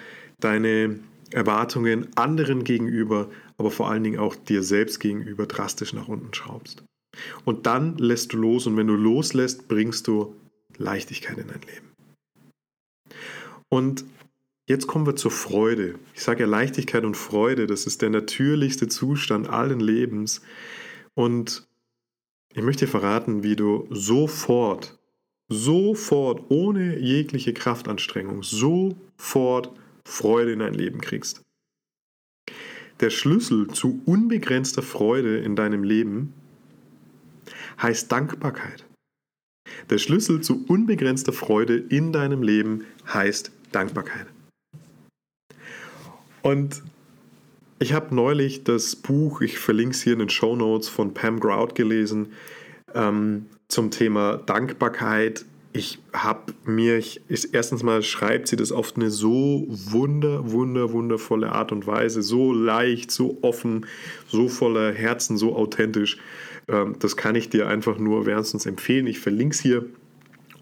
deine 0.41 0.99
Erwartungen 1.33 2.09
anderen 2.17 2.65
gegenüber, 2.65 3.29
aber 3.59 3.71
vor 3.71 3.91
allen 3.91 4.05
Dingen 4.05 4.19
auch 4.19 4.35
dir 4.35 4.63
selbst 4.63 5.01
gegenüber 5.01 5.47
drastisch 5.47 5.93
nach 5.93 6.09
unten 6.09 6.33
schraubst. 6.33 6.83
Und 7.45 7.67
dann 7.67 7.99
lässt 7.99 8.33
du 8.33 8.39
los 8.39 8.67
und 8.67 8.77
wenn 8.77 8.87
du 8.87 8.95
loslässt, 8.95 9.69
bringst 9.69 10.07
du 10.07 10.37
Leichtigkeit 10.77 11.39
in 11.39 11.49
dein 11.49 11.61
Leben. 11.61 11.89
Und 13.69 14.05
Jetzt 14.69 14.87
kommen 14.87 15.07
wir 15.07 15.17
zur 15.17 15.31
Freude. 15.31 15.95
Ich 16.15 16.23
sage 16.23 16.41
ja 16.43 16.47
Leichtigkeit 16.47 17.05
und 17.05 17.17
Freude, 17.17 17.67
das 17.67 17.87
ist 17.87 18.03
der 18.03 18.11
natürlichste 18.11 18.87
Zustand 18.87 19.49
allen 19.49 19.81
Lebens. 19.81 20.43
Und 21.15 21.67
ich 22.59 22.65
möchte 22.65 22.87
dir 22.87 22.91
verraten, 22.91 23.45
wie 23.45 23.55
du 23.55 23.87
sofort, 23.91 24.99
sofort, 25.49 26.51
ohne 26.51 26.99
jegliche 26.99 27.55
Kraftanstrengung, 27.55 28.43
sofort 28.43 29.73
Freude 30.05 30.53
in 30.53 30.59
dein 30.59 30.75
Leben 30.75 31.01
kriegst. 31.01 31.41
Der 32.99 33.11
Schlüssel 33.11 33.69
zu 33.69 34.03
unbegrenzter 34.07 34.83
Freude 34.83 35.39
in 35.39 35.55
deinem 35.55 35.85
Leben 35.85 36.35
heißt 37.81 38.11
Dankbarkeit. 38.11 38.85
Der 39.89 39.99
Schlüssel 39.99 40.41
zu 40.41 40.65
unbegrenzter 40.67 41.33
Freude 41.33 41.77
in 41.77 42.13
deinem 42.13 42.43
Leben 42.43 42.87
heißt 43.07 43.53
Dankbarkeit. 43.71 44.27
Und 46.43 46.83
ich 47.79 47.93
habe 47.93 48.15
neulich 48.15 48.65
das 48.65 48.97
Buch, 48.97 49.41
ich 49.41 49.59
verlinke 49.59 49.95
es 49.95 50.03
hier 50.03 50.15
in 50.15 50.19
den 50.19 50.31
Show 50.31 50.57
Notes, 50.57 50.89
von 50.89 51.15
Pam 51.15 51.39
Grout 51.41 51.75
gelesen 51.75 52.33
ähm, 52.95 53.47
zum 53.69 53.91
Thema 53.91 54.37
Dankbarkeit. 54.37 55.45
Ich 55.73 55.99
habe 56.13 56.55
mir, 56.65 56.99
ich, 56.99 57.21
erstens 57.53 57.83
mal 57.83 58.03
schreibt 58.03 58.49
sie 58.49 58.57
das 58.57 58.73
auf 58.73 58.97
eine 58.97 59.11
so 59.11 59.67
wunder, 59.69 60.51
wunder, 60.51 60.93
wundervolle 60.93 61.53
Art 61.53 61.71
und 61.71 61.87
Weise, 61.87 62.23
so 62.23 62.53
leicht, 62.53 63.11
so 63.11 63.39
offen, 63.43 63.87
so 64.27 64.49
voller 64.49 64.93
Herzen, 64.93 65.37
so 65.37 65.55
authentisch. 65.55 66.19
Ähm, 66.67 66.97
das 66.99 67.17
kann 67.17 67.37
ich 67.37 67.49
dir 67.49 67.69
einfach 67.69 67.99
nur 67.99 68.27
wärmstens 68.27 68.67
empfehlen. 68.67 69.07
Ich 69.07 69.21
verlinke 69.21 69.55
es 69.55 69.61
hier. 69.61 69.87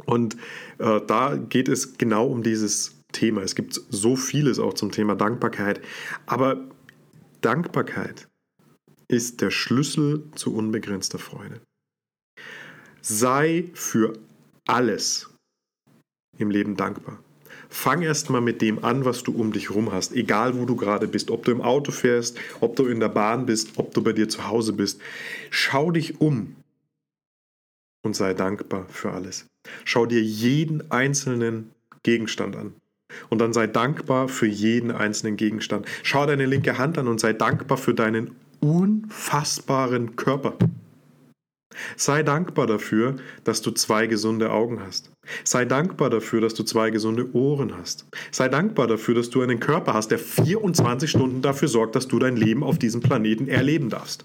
Und 0.05 0.37
äh, 0.79 1.01
da 1.07 1.37
geht 1.37 1.69
es 1.69 1.97
genau 1.97 2.27
um 2.27 2.43
dieses 2.43 2.97
Thema. 3.13 3.43
Es 3.43 3.55
gibt 3.55 3.81
so 3.89 4.17
vieles 4.17 4.59
auch 4.59 4.75
zum 4.75 4.93
Thema 4.93 5.15
Dankbarkeit. 5.15 5.81
Aber 6.27 6.67
Dankbarkeit 7.47 8.27
ist 9.07 9.41
der 9.41 9.53
Schlüssel 9.53 10.29
zu 10.35 10.53
unbegrenzter 10.53 11.21
Freude. 11.21 11.61
Sei 13.01 13.71
für 13.73 14.15
alles 14.67 15.31
im 16.39 16.51
Leben 16.51 16.75
dankbar. 16.75 17.23
Fang 17.69 18.03
erst 18.03 18.31
mal 18.31 18.41
mit 18.41 18.63
dem 18.63 18.85
an, 18.85 19.05
was 19.05 19.23
du 19.23 19.31
um 19.31 19.53
dich 19.53 19.69
herum 19.69 19.93
hast, 19.93 20.13
egal 20.13 20.59
wo 20.59 20.65
du 20.65 20.75
gerade 20.75 21.07
bist, 21.07 21.31
ob 21.31 21.45
du 21.45 21.53
im 21.53 21.61
Auto 21.63 21.93
fährst, 21.93 22.37
ob 22.59 22.75
du 22.75 22.87
in 22.87 22.99
der 22.99 23.11
Bahn 23.11 23.47
bist, 23.47 23.79
ob 23.79 23.95
du 23.95 24.03
bei 24.03 24.13
dir 24.13 24.29
zu 24.29 24.49
Hause 24.49 24.73
bist. 24.73 25.01
Schau 25.51 25.93
dich 25.93 26.21
um 26.21 26.57
und 28.05 28.17
sei 28.17 28.35
dankbar 28.35 28.89
für 28.89 29.13
alles. 29.13 29.47
Schau 29.85 30.05
dir 30.05 30.21
jeden 30.21 30.91
einzelnen 30.91 31.71
Gegenstand 32.03 32.57
an. 32.57 32.75
Und 33.29 33.41
dann 33.41 33.53
sei 33.53 33.67
dankbar 33.67 34.29
für 34.29 34.47
jeden 34.47 34.91
einzelnen 34.91 35.37
Gegenstand. 35.37 35.87
Schau 36.03 36.27
deine 36.27 36.47
linke 36.47 36.79
Hand 36.79 36.99
an 36.99 37.09
und 37.09 37.21
sei 37.21 37.33
dankbar 37.33 37.79
für 37.79 37.95
deinen 37.95 38.33
unfassbaren 38.61 40.17
Körper. 40.17 40.55
Sei 41.97 42.23
dankbar 42.23 42.67
dafür, 42.67 43.17
dass 43.45 43.61
du 43.63 43.71
zwei 43.71 44.07
gesunde 44.07 44.51
Augen 44.51 44.81
hast. 44.81 45.11
Sei 45.45 45.65
dankbar 45.65 46.11
dafür, 46.11 46.41
dass 46.41 46.55
du 46.55 46.63
zwei 46.63 46.91
gesunde 46.91 47.35
Ohren 47.35 47.77
hast. 47.77 48.07
Sei 48.31 48.49
dankbar 48.49 48.87
dafür, 48.87 49.15
dass 49.15 49.31
du 49.31 49.43
einen 49.43 49.61
Körper 49.61 49.95
hast, 49.95 50.11
der 50.11 50.19
24 50.19 51.11
Stunden 51.11 51.43
dafür 51.43 51.69
sorgt, 51.69 51.95
dass 51.97 52.09
du 52.09 52.19
dein 52.19 52.37
Leben 52.37 52.63
auf 52.63 52.79
diesem 52.79 53.01
Planeten 53.01 53.49
erleben 53.49 53.91
darfst. 53.91 54.25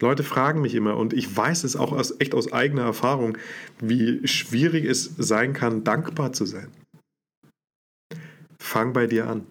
Leute 0.00 0.22
fragen 0.22 0.60
mich 0.60 0.74
immer 0.74 0.96
und 0.96 1.12
ich 1.12 1.34
weiß 1.34 1.64
es 1.64 1.76
auch 1.76 1.92
aus, 1.92 2.14
echt 2.18 2.34
aus 2.34 2.52
eigener 2.52 2.82
Erfahrung, 2.82 3.38
wie 3.80 4.26
schwierig 4.26 4.84
es 4.84 5.10
sein 5.16 5.52
kann, 5.52 5.84
dankbar 5.84 6.32
zu 6.32 6.44
sein. 6.44 6.68
Fang 8.58 8.92
bei 8.92 9.06
dir 9.06 9.28
an. 9.28 9.46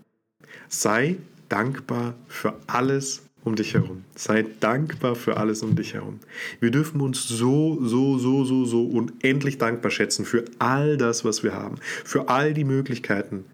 Sei 0.68 1.18
dankbar 1.50 2.16
für 2.28 2.60
alles 2.68 3.24
um 3.44 3.56
dich 3.56 3.76
herum. 3.76 4.04
Sei 4.16 4.46
dankbar 4.60 5.16
für 5.16 5.38
alles 5.38 5.62
um 5.62 5.76
dich 5.76 5.94
herum. 5.94 6.20
Wir 6.60 6.72
dürfen 6.72 7.00
uns 7.00 7.28
so, 7.28 7.80
so, 7.82 8.18
so, 8.18 8.44
so, 8.44 8.66
so 8.66 8.84
unendlich 8.84 9.58
dankbar 9.58 9.92
schätzen 9.92 10.26
für 10.26 10.46
all 10.60 10.98
das, 10.98 11.24
was 11.24 11.44
wir 11.44 11.54
haben, 11.54 11.76
für 12.04 12.28
all 12.28 12.54
die 12.54 12.64
Möglichkeiten, 12.64 13.46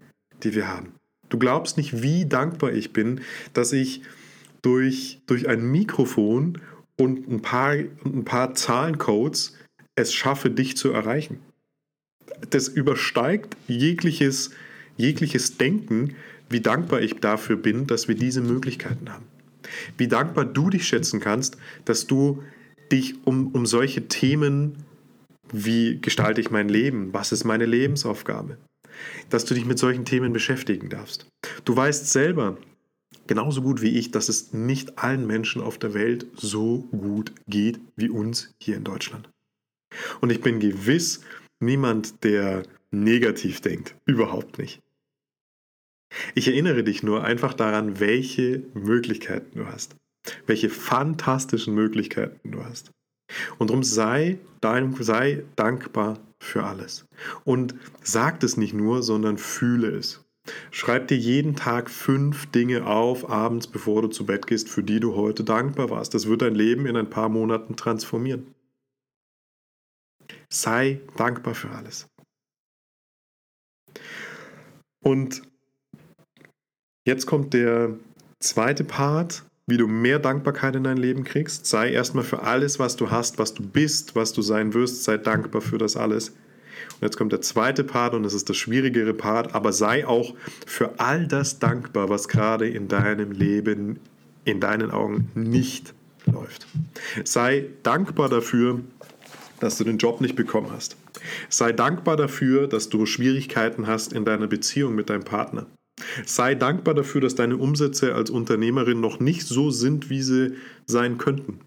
die 0.42 0.54
wir 0.54 0.68
haben. 0.68 0.92
Du 1.28 1.38
glaubst 1.38 1.76
nicht, 1.76 2.02
wie 2.02 2.26
dankbar 2.26 2.72
ich 2.72 2.92
bin, 2.92 3.20
dass 3.52 3.72
ich 3.72 4.02
durch, 4.62 5.20
durch 5.26 5.48
ein 5.48 5.62
Mikrofon 5.62 6.58
und 7.02 7.28
ein 7.28 7.42
paar, 7.42 7.72
ein 7.72 8.24
paar 8.24 8.54
Zahlencodes 8.54 9.56
es 9.94 10.14
schaffe, 10.14 10.50
dich 10.50 10.76
zu 10.76 10.90
erreichen. 10.90 11.40
Das 12.50 12.68
übersteigt 12.68 13.56
jegliches, 13.68 14.50
jegliches 14.96 15.58
Denken, 15.58 16.14
wie 16.48 16.60
dankbar 16.60 17.02
ich 17.02 17.16
dafür 17.16 17.56
bin, 17.56 17.86
dass 17.86 18.08
wir 18.08 18.14
diese 18.14 18.40
Möglichkeiten 18.40 19.12
haben. 19.12 19.26
Wie 19.98 20.08
dankbar 20.08 20.44
du 20.44 20.70
dich 20.70 20.86
schätzen 20.86 21.20
kannst, 21.20 21.56
dass 21.84 22.06
du 22.06 22.42
dich 22.90 23.14
um, 23.26 23.48
um 23.48 23.66
solche 23.66 24.08
Themen 24.08 24.84
wie 25.52 25.98
gestalte 26.00 26.40
ich 26.40 26.50
mein 26.50 26.68
Leben, 26.68 27.12
was 27.12 27.30
ist 27.30 27.44
meine 27.44 27.66
Lebensaufgabe, 27.66 28.56
dass 29.28 29.44
du 29.44 29.54
dich 29.54 29.66
mit 29.66 29.78
solchen 29.78 30.06
Themen 30.06 30.32
beschäftigen 30.32 30.88
darfst. 30.88 31.26
Du 31.64 31.76
weißt 31.76 32.10
selber, 32.10 32.56
genauso 33.32 33.62
gut 33.62 33.80
wie 33.80 33.98
ich, 33.98 34.10
dass 34.10 34.28
es 34.28 34.52
nicht 34.52 34.98
allen 34.98 35.26
Menschen 35.26 35.62
auf 35.62 35.78
der 35.78 35.94
Welt 35.94 36.26
so 36.36 36.86
gut 36.90 37.32
geht 37.48 37.80
wie 37.96 38.10
uns 38.10 38.52
hier 38.60 38.76
in 38.76 38.84
Deutschland. 38.84 39.30
Und 40.20 40.30
ich 40.30 40.42
bin 40.42 40.60
gewiss 40.60 41.22
niemand, 41.58 42.24
der 42.24 42.64
negativ 42.90 43.62
denkt. 43.62 43.94
Überhaupt 44.04 44.58
nicht. 44.58 44.82
Ich 46.34 46.46
erinnere 46.46 46.84
dich 46.84 47.02
nur 47.02 47.24
einfach 47.24 47.54
daran, 47.54 48.00
welche 48.00 48.64
Möglichkeiten 48.74 49.60
du 49.60 49.66
hast. 49.66 49.96
Welche 50.46 50.68
fantastischen 50.68 51.74
Möglichkeiten 51.74 52.52
du 52.52 52.62
hast. 52.62 52.90
Und 53.58 53.70
darum 53.70 53.82
sei, 53.82 54.40
sei 55.00 55.42
dankbar 55.56 56.18
für 56.38 56.64
alles. 56.64 57.06
Und 57.44 57.76
sag 58.02 58.42
es 58.42 58.58
nicht 58.58 58.74
nur, 58.74 59.02
sondern 59.02 59.38
fühle 59.38 59.88
es. 59.88 60.22
Schreib 60.70 61.08
dir 61.08 61.16
jeden 61.16 61.54
Tag 61.54 61.90
fünf 61.90 62.50
Dinge 62.50 62.86
auf, 62.86 63.28
abends, 63.30 63.66
bevor 63.66 64.02
du 64.02 64.08
zu 64.08 64.26
Bett 64.26 64.46
gehst, 64.46 64.68
für 64.68 64.82
die 64.82 65.00
du 65.00 65.14
heute 65.14 65.44
dankbar 65.44 65.90
warst. 65.90 66.14
Das 66.14 66.26
wird 66.26 66.42
dein 66.42 66.54
Leben 66.54 66.86
in 66.86 66.96
ein 66.96 67.10
paar 67.10 67.28
Monaten 67.28 67.76
transformieren. 67.76 68.54
Sei 70.48 71.00
dankbar 71.16 71.54
für 71.54 71.70
alles. 71.70 72.08
Und 75.04 75.42
Jetzt 77.04 77.26
kommt 77.26 77.52
der 77.52 77.96
zweite 78.38 78.84
Part, 78.84 79.44
wie 79.66 79.76
du 79.76 79.88
mehr 79.88 80.20
Dankbarkeit 80.20 80.76
in 80.76 80.84
dein 80.84 80.96
Leben 80.96 81.24
kriegst. 81.24 81.66
Sei 81.66 81.90
erstmal 81.90 82.22
für 82.22 82.42
alles, 82.42 82.78
was 82.78 82.94
du 82.94 83.10
hast, 83.10 83.38
was 83.38 83.54
du 83.54 83.64
bist, 83.64 84.14
was 84.14 84.32
du 84.32 84.42
sein 84.42 84.72
wirst, 84.72 85.02
sei 85.02 85.18
dankbar 85.18 85.62
für 85.62 85.78
das 85.78 85.96
alles. 85.96 86.32
Und 86.94 87.02
jetzt 87.02 87.16
kommt 87.16 87.32
der 87.32 87.40
zweite 87.40 87.84
Part 87.84 88.14
und 88.14 88.22
das 88.22 88.34
ist 88.34 88.48
der 88.48 88.54
schwierigere 88.54 89.14
Part, 89.14 89.54
aber 89.54 89.72
sei 89.72 90.06
auch 90.06 90.34
für 90.66 90.98
all 90.98 91.26
das 91.26 91.58
dankbar, 91.58 92.08
was 92.08 92.28
gerade 92.28 92.68
in 92.68 92.88
deinem 92.88 93.32
Leben, 93.32 93.98
in 94.44 94.60
deinen 94.60 94.90
Augen 94.90 95.30
nicht 95.34 95.94
läuft. 96.26 96.66
Sei 97.24 97.66
dankbar 97.82 98.28
dafür, 98.28 98.80
dass 99.60 99.78
du 99.78 99.84
den 99.84 99.98
Job 99.98 100.20
nicht 100.20 100.36
bekommen 100.36 100.70
hast. 100.72 100.96
Sei 101.48 101.72
dankbar 101.72 102.16
dafür, 102.16 102.66
dass 102.66 102.88
du 102.88 103.06
Schwierigkeiten 103.06 103.86
hast 103.86 104.12
in 104.12 104.24
deiner 104.24 104.48
Beziehung 104.48 104.94
mit 104.94 105.08
deinem 105.08 105.24
Partner. 105.24 105.66
Sei 106.26 106.54
dankbar 106.54 106.94
dafür, 106.94 107.20
dass 107.20 107.34
deine 107.34 107.56
Umsätze 107.56 108.14
als 108.14 108.30
Unternehmerin 108.30 109.00
noch 109.00 109.20
nicht 109.20 109.46
so 109.46 109.70
sind, 109.70 110.10
wie 110.10 110.22
sie 110.22 110.54
sein 110.86 111.18
könnten. 111.18 111.60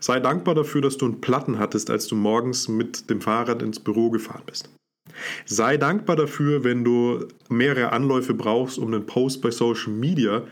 Sei 0.00 0.20
dankbar 0.20 0.54
dafür, 0.54 0.80
dass 0.80 0.96
du 0.96 1.06
einen 1.06 1.20
Platten 1.20 1.58
hattest, 1.58 1.90
als 1.90 2.06
du 2.06 2.16
morgens 2.16 2.68
mit 2.68 3.10
dem 3.10 3.20
Fahrrad 3.20 3.62
ins 3.62 3.80
Büro 3.80 4.10
gefahren 4.10 4.42
bist. 4.46 4.70
Sei 5.46 5.76
dankbar 5.76 6.16
dafür, 6.16 6.64
wenn 6.64 6.84
du 6.84 7.26
mehrere 7.48 7.92
Anläufe 7.92 8.34
brauchst, 8.34 8.78
um 8.78 8.92
einen 8.92 9.06
Post 9.06 9.42
bei 9.42 9.50
Social 9.50 9.92
Media 9.92 10.46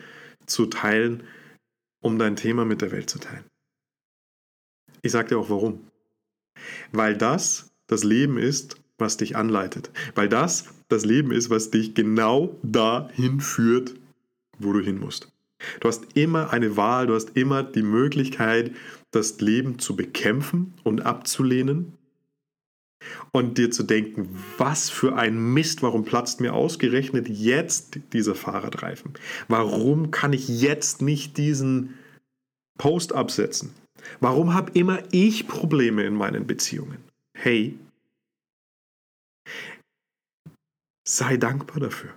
zu 0.47 0.67
teilen, 0.67 1.23
um 2.03 2.19
dein 2.19 2.37
Thema 2.37 2.65
mit 2.65 2.83
der 2.83 2.93
Welt 2.93 3.11
zu 3.11 3.19
teilen. 3.19 3.45
Ich 5.03 5.13
sage 5.13 5.29
dir 5.29 5.39
auch 5.39 5.51
warum. 5.51 5.87
Weil 6.93 7.17
das 7.17 7.71
das 7.87 8.03
Leben 8.03 8.39
ist, 8.39 8.77
was 8.99 9.17
dich 9.17 9.37
anleitet. 9.37 9.91
Weil 10.15 10.29
das 10.29 10.75
das 10.89 11.05
Leben 11.05 11.33
ist, 11.33 11.51
was 11.51 11.71
dich 11.71 11.95
genau 11.95 12.57
dahin 12.63 13.41
führt, 13.41 13.95
wo 14.59 14.73
du 14.73 14.81
hin 14.81 14.99
musst. 14.99 15.29
Du 15.81 15.89
hast 15.89 16.07
immer 16.15 16.51
eine 16.51 16.77
Wahl, 16.77 17.07
du 17.07 17.15
hast 17.15 17.37
immer 17.37 17.63
die 17.63 17.83
Möglichkeit, 17.83 18.75
das 19.11 19.41
Leben 19.41 19.79
zu 19.79 19.97
bekämpfen 19.97 20.75
und 20.85 21.01
abzulehnen 21.01 21.93
und 23.33 23.59
dir 23.59 23.71
zu 23.71 23.83
denken, 23.83 24.43
was 24.59 24.91
für 24.91 25.17
ein 25.17 25.55
Mist, 25.55 25.83
warum 25.83 26.05
platzt 26.05 26.41
mir 26.41 26.55
ausgerechnet 26.55 27.29
jetzt 27.29 28.01
dieser 28.13 28.35
Fahrradreifen? 28.35 29.15
Warum 29.49 30.11
kann 30.11 30.33
ich 30.33 30.49
jetzt 30.49 31.03
nicht 31.03 31.37
diesen 31.37 31.95
Post 32.79 33.15
absetzen? 33.15 33.73
Warum 34.21 34.55
habe 34.55 34.73
immer 34.75 35.03
ich 35.11 35.49
Probleme 35.49 36.05
in 36.05 36.15
meinen 36.15 36.47
Beziehungen? 36.47 36.99
Hey, 37.37 37.79
Sei 41.09 41.37
dankbar 41.37 41.79
dafür. 41.79 42.13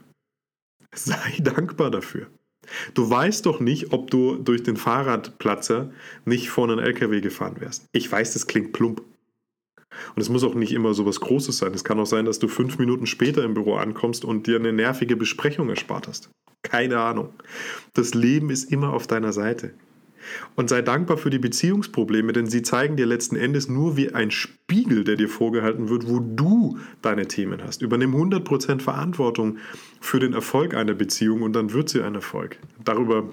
Sei 0.96 1.38
dankbar 1.40 1.92
dafür. 1.92 2.28
Du 2.94 3.10
weißt 3.10 3.46
doch 3.46 3.60
nicht, 3.60 3.94
ob 3.94 4.12
du 4.12 4.36
durch 4.36 4.64
den 4.64 4.78
Fahrradplatzer 4.78 5.92
nicht 6.26 6.50
vor 6.50 6.70
einen 6.70 6.80
LKW 6.80 7.22
gefahren 7.22 7.56
wärst. 7.60 7.86
Ich 7.92 8.12
weiß, 8.12 8.34
das 8.34 8.48
klingt 8.48 8.74
plump. 8.74 9.02
Und 10.16 10.22
es 10.22 10.30
muss 10.30 10.44
auch 10.44 10.54
nicht 10.54 10.72
immer 10.72 10.94
so 10.94 11.06
was 11.06 11.20
Großes 11.20 11.58
sein. 11.58 11.74
Es 11.74 11.84
kann 11.84 12.00
auch 12.00 12.06
sein, 12.06 12.26
dass 12.26 12.40
du 12.40 12.48
fünf 12.48 12.78
Minuten 12.78 13.06
später 13.06 13.44
im 13.44 13.54
Büro 13.54 13.76
ankommst 13.76 14.24
und 14.24 14.48
dir 14.48 14.58
eine 14.58 14.72
nervige 14.72 15.16
Besprechung 15.16 15.70
erspart 15.70 16.08
hast. 16.08 16.30
Keine 16.62 17.00
Ahnung. 17.00 17.34
Das 17.94 18.14
Leben 18.14 18.50
ist 18.50 18.72
immer 18.72 18.94
auf 18.94 19.08
deiner 19.08 19.34
Seite. 19.34 19.74
Und 20.56 20.70
sei 20.70 20.82
dankbar 20.82 21.18
für 21.18 21.30
die 21.30 21.40
Beziehungsprobleme, 21.40 22.34
denn 22.34 22.48
sie 22.48 22.62
zeigen 22.62 22.96
dir 22.96 23.06
letzten 23.06 23.36
Endes 23.36 23.70
nur 23.70 23.98
wie 23.98 24.14
ein 24.14 24.32
Spiegel, 24.32 25.04
der 25.04 25.16
dir 25.16 25.30
vorgehalten 25.30 25.90
wird, 25.90 26.08
wo 26.08 26.20
du 26.20 26.78
deine 27.02 27.28
Themen 27.28 27.62
hast. 27.64 27.82
Übernimm 27.82 28.16
100% 28.16 28.82
Verantwortung 28.82 29.58
für 30.02 30.20
den 30.20 30.34
Erfolg 30.34 30.74
einer 30.74 30.94
Beziehung 30.94 31.42
und 31.42 31.54
dann 31.54 31.74
wird 31.74 31.90
sie 31.90 32.02
ein 32.02 32.16
Erfolg. 32.16 32.58
Darüber 32.84 33.24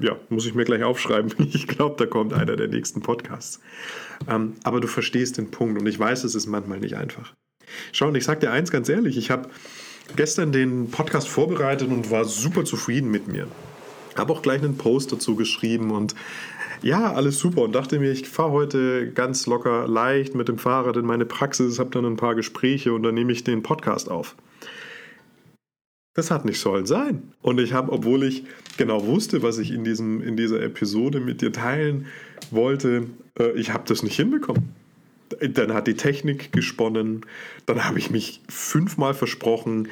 ja, 0.00 0.16
muss 0.28 0.46
ich 0.46 0.54
mir 0.54 0.64
gleich 0.64 0.82
aufschreiben. 0.82 1.32
Ich 1.52 1.66
glaube, 1.66 1.96
da 1.98 2.06
kommt 2.06 2.32
einer 2.32 2.56
der 2.56 2.68
nächsten 2.68 3.00
Podcasts. 3.00 3.60
Ähm, 4.28 4.54
aber 4.64 4.80
du 4.80 4.88
verstehst 4.88 5.38
den 5.38 5.50
Punkt 5.50 5.80
und 5.80 5.86
ich 5.86 5.98
weiß, 5.98 6.24
es 6.24 6.34
ist 6.34 6.46
manchmal 6.46 6.80
nicht 6.80 6.96
einfach. 6.96 7.32
Schau, 7.92 8.08
und 8.08 8.14
ich 8.14 8.24
sage 8.24 8.40
dir 8.40 8.50
eins 8.50 8.70
ganz 8.70 8.88
ehrlich, 8.88 9.16
ich 9.16 9.30
habe 9.30 9.48
gestern 10.16 10.52
den 10.52 10.90
Podcast 10.90 11.28
vorbereitet 11.28 11.88
und 11.88 12.10
war 12.10 12.24
super 12.24 12.64
zufrieden 12.64 13.10
mit 13.10 13.28
mir. 13.28 13.46
Habe 14.18 14.32
auch 14.32 14.42
gleich 14.42 14.62
einen 14.62 14.76
Post 14.76 15.12
dazu 15.12 15.36
geschrieben 15.36 15.90
und 15.90 16.14
ja, 16.82 17.12
alles 17.12 17.38
super 17.38 17.62
und 17.62 17.74
dachte 17.74 17.98
mir, 17.98 18.12
ich 18.12 18.28
fahre 18.28 18.52
heute 18.52 19.10
ganz 19.12 19.46
locker 19.46 19.88
leicht 19.88 20.34
mit 20.34 20.48
dem 20.48 20.58
Fahrrad 20.58 20.96
in 20.96 21.06
meine 21.06 21.24
Praxis, 21.24 21.78
habe 21.78 21.90
dann 21.90 22.04
ein 22.04 22.16
paar 22.16 22.34
Gespräche 22.34 22.92
und 22.92 23.02
dann 23.02 23.14
nehme 23.14 23.32
ich 23.32 23.44
den 23.44 23.62
Podcast 23.62 24.10
auf. 24.10 24.36
Das 26.14 26.32
hat 26.32 26.44
nicht 26.44 26.60
sollen 26.60 26.86
sein. 26.86 27.32
Und 27.42 27.60
ich 27.60 27.72
habe, 27.72 27.92
obwohl 27.92 28.24
ich 28.24 28.44
genau 28.76 29.06
wusste, 29.06 29.42
was 29.42 29.58
ich 29.58 29.70
in, 29.70 29.84
diesem, 29.84 30.20
in 30.20 30.36
dieser 30.36 30.60
Episode 30.60 31.20
mit 31.20 31.42
dir 31.42 31.52
teilen 31.52 32.06
wollte, 32.50 33.06
äh, 33.38 33.52
ich 33.52 33.72
habe 33.72 33.84
das 33.86 34.02
nicht 34.02 34.16
hinbekommen. 34.16 34.74
Dann 35.40 35.74
hat 35.74 35.86
die 35.86 35.94
Technik 35.94 36.52
gesponnen, 36.52 37.24
dann 37.66 37.84
habe 37.84 37.98
ich 37.98 38.10
mich 38.10 38.40
fünfmal 38.48 39.14
versprochen, 39.14 39.88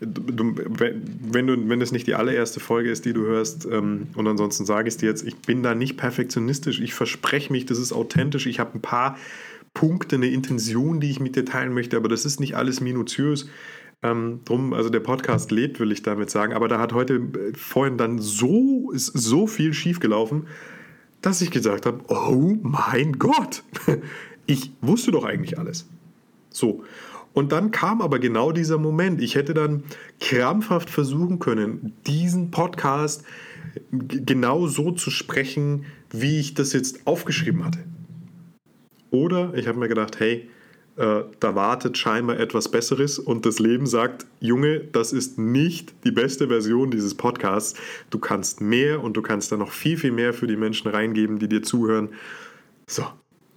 du, 0.00 0.54
wenn, 0.56 1.46
du, 1.46 1.68
wenn 1.68 1.80
es 1.80 1.92
nicht 1.92 2.06
die 2.06 2.14
allererste 2.14 2.60
Folge 2.60 2.90
ist, 2.90 3.04
die 3.04 3.12
du 3.12 3.22
hörst, 3.22 3.66
ähm, 3.66 4.08
und 4.14 4.26
ansonsten 4.26 4.64
sage 4.64 4.88
ich 4.88 4.94
es 4.94 4.98
dir 4.98 5.08
jetzt, 5.08 5.26
ich 5.26 5.36
bin 5.36 5.62
da 5.62 5.74
nicht 5.74 5.96
perfektionistisch, 5.96 6.80
ich 6.80 6.94
verspreche 6.94 7.52
mich, 7.52 7.66
das 7.66 7.78
ist 7.78 7.92
authentisch, 7.92 8.46
ich 8.46 8.60
habe 8.60 8.78
ein 8.78 8.80
paar 8.80 9.16
Punkte, 9.74 10.16
eine 10.16 10.28
Intention, 10.28 11.00
die 11.00 11.10
ich 11.10 11.20
mit 11.20 11.36
dir 11.36 11.44
teilen 11.44 11.74
möchte, 11.74 11.96
aber 11.96 12.08
das 12.08 12.24
ist 12.24 12.40
nicht 12.40 12.56
alles 12.56 12.80
minutiös. 12.80 13.48
Ähm, 14.02 14.40
drum, 14.46 14.72
also 14.72 14.88
der 14.88 15.00
Podcast 15.00 15.50
lebt, 15.50 15.78
will 15.78 15.92
ich 15.92 16.02
damit 16.02 16.30
sagen, 16.30 16.54
aber 16.54 16.68
da 16.68 16.78
hat 16.78 16.94
heute 16.94 17.16
äh, 17.16 17.52
vorhin 17.54 17.98
dann 17.98 18.18
so, 18.18 18.90
ist 18.92 19.06
so 19.06 19.46
viel 19.46 19.74
schiefgelaufen, 19.74 20.46
dass 21.20 21.42
ich 21.42 21.50
gesagt 21.50 21.84
habe, 21.84 22.02
oh 22.08 22.56
mein 22.62 23.18
Gott, 23.18 23.62
ich 24.46 24.72
wusste 24.80 25.12
doch 25.12 25.24
eigentlich 25.24 25.58
alles. 25.58 25.86
So, 26.48 26.82
und 27.32 27.52
dann 27.52 27.70
kam 27.70 28.02
aber 28.02 28.18
genau 28.18 28.52
dieser 28.52 28.78
Moment. 28.78 29.20
Ich 29.20 29.34
hätte 29.34 29.54
dann 29.54 29.84
krampfhaft 30.20 30.90
versuchen 30.90 31.38
können, 31.38 31.94
diesen 32.06 32.50
Podcast 32.50 33.24
genau 33.90 34.66
so 34.66 34.90
zu 34.90 35.10
sprechen, 35.10 35.86
wie 36.10 36.40
ich 36.40 36.54
das 36.54 36.72
jetzt 36.72 37.06
aufgeschrieben 37.06 37.64
hatte. 37.64 37.80
Oder 39.10 39.54
ich 39.54 39.66
habe 39.68 39.78
mir 39.78 39.88
gedacht, 39.88 40.18
hey, 40.18 40.48
äh, 40.96 41.22
da 41.38 41.54
wartet 41.54 41.98
scheinbar 41.98 42.38
etwas 42.38 42.70
Besseres 42.70 43.18
und 43.18 43.46
das 43.46 43.58
Leben 43.58 43.86
sagt, 43.86 44.26
Junge, 44.40 44.80
das 44.80 45.12
ist 45.12 45.38
nicht 45.38 45.94
die 46.04 46.10
beste 46.10 46.48
Version 46.48 46.90
dieses 46.90 47.14
Podcasts. 47.14 47.78
Du 48.10 48.18
kannst 48.18 48.60
mehr 48.60 49.02
und 49.02 49.16
du 49.16 49.22
kannst 49.22 49.52
da 49.52 49.56
noch 49.56 49.72
viel, 49.72 49.96
viel 49.96 50.12
mehr 50.12 50.32
für 50.32 50.46
die 50.46 50.56
Menschen 50.56 50.90
reingeben, 50.90 51.38
die 51.38 51.48
dir 51.48 51.62
zuhören. 51.62 52.10
So, 52.86 53.02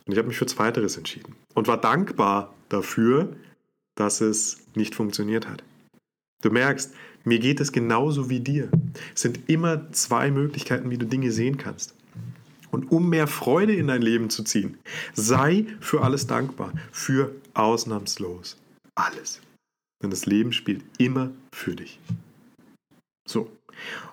und 0.06 0.14
ich 0.14 0.18
habe 0.18 0.28
mich 0.28 0.38
für 0.38 0.46
Zweiteres 0.46 0.98
entschieden 0.98 1.36
und 1.54 1.68
war 1.68 1.80
dankbar 1.80 2.54
dafür, 2.70 3.36
dass 3.95 4.21
es 4.21 4.58
nicht 4.75 4.95
funktioniert 4.95 5.47
hat. 5.47 5.63
Du 6.41 6.49
merkst, 6.49 6.93
mir 7.23 7.39
geht 7.39 7.62
es 7.62 7.71
genauso 7.71 8.29
wie 8.29 8.39
dir. 8.39 8.69
Es 9.15 9.21
sind 9.21 9.39
immer 9.47 9.91
zwei 9.91 10.29
Möglichkeiten, 10.29 10.89
wie 10.89 10.97
du 10.97 11.06
Dinge 11.06 11.32
sehen 11.32 11.58
kannst. 11.58 11.95
Und 12.71 12.91
um 12.91 13.10
mehr 13.10 13.27
Freude 13.27 13.73
in 13.75 13.88
dein 13.88 14.01
Leben 14.01 14.29
zu 14.29 14.43
ziehen, 14.43 14.77
sei 15.13 15.67
für 15.79 16.01
alles 16.01 16.27
dankbar, 16.27 16.73
für 16.91 17.34
ausnahmslos 17.53 18.58
alles. 18.95 19.41
Denn 20.01 20.10
das 20.10 20.25
Leben 20.25 20.51
spielt 20.53 20.84
immer 20.97 21.32
für 21.53 21.75
dich. 21.75 21.99
So. 23.27 23.51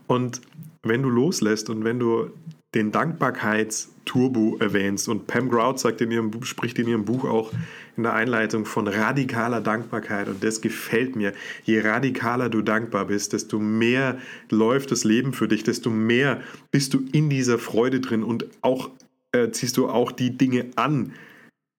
Und 0.06 0.40
wenn 0.82 1.02
du 1.02 1.08
loslässt 1.08 1.68
und 1.68 1.84
wenn 1.84 1.98
du 1.98 2.30
den 2.74 2.92
Dankbarkeitsturbo 2.92 4.59
erwähnst 4.61 5.09
und 5.09 5.26
Pam 5.26 5.48
Grout 5.48 5.78
sagt 5.78 6.00
in 6.00 6.11
ihrem, 6.11 6.42
spricht 6.44 6.78
in 6.78 6.88
ihrem 6.88 7.04
Buch 7.04 7.24
auch 7.24 7.52
in 7.96 8.04
der 8.04 8.14
Einleitung 8.14 8.64
von 8.64 8.87
radikaler 8.87 9.61
Dankbarkeit 9.61 10.28
und 10.28 10.42
das 10.44 10.61
gefällt 10.61 11.16
mir. 11.16 11.33
Je 11.64 11.80
radikaler 11.80 12.48
du 12.48 12.62
dankbar 12.62 13.06
bist, 13.06 13.33
desto 13.33 13.59
mehr 13.59 14.18
läuft 14.50 14.92
das 14.92 15.04
Leben 15.04 15.33
für 15.33 15.48
dich, 15.48 15.64
desto 15.64 15.90
mehr 15.90 16.40
bist 16.70 16.94
du 16.94 17.04
in 17.12 17.28
dieser 17.28 17.59
Freude 17.59 18.00
drin 18.00 18.22
und 18.22 18.46
auch 18.62 18.90
äh, 19.33 19.50
ziehst 19.50 19.76
du 19.76 19.88
auch 19.88 20.12
die 20.12 20.37
Dinge 20.37 20.66
an, 20.76 21.12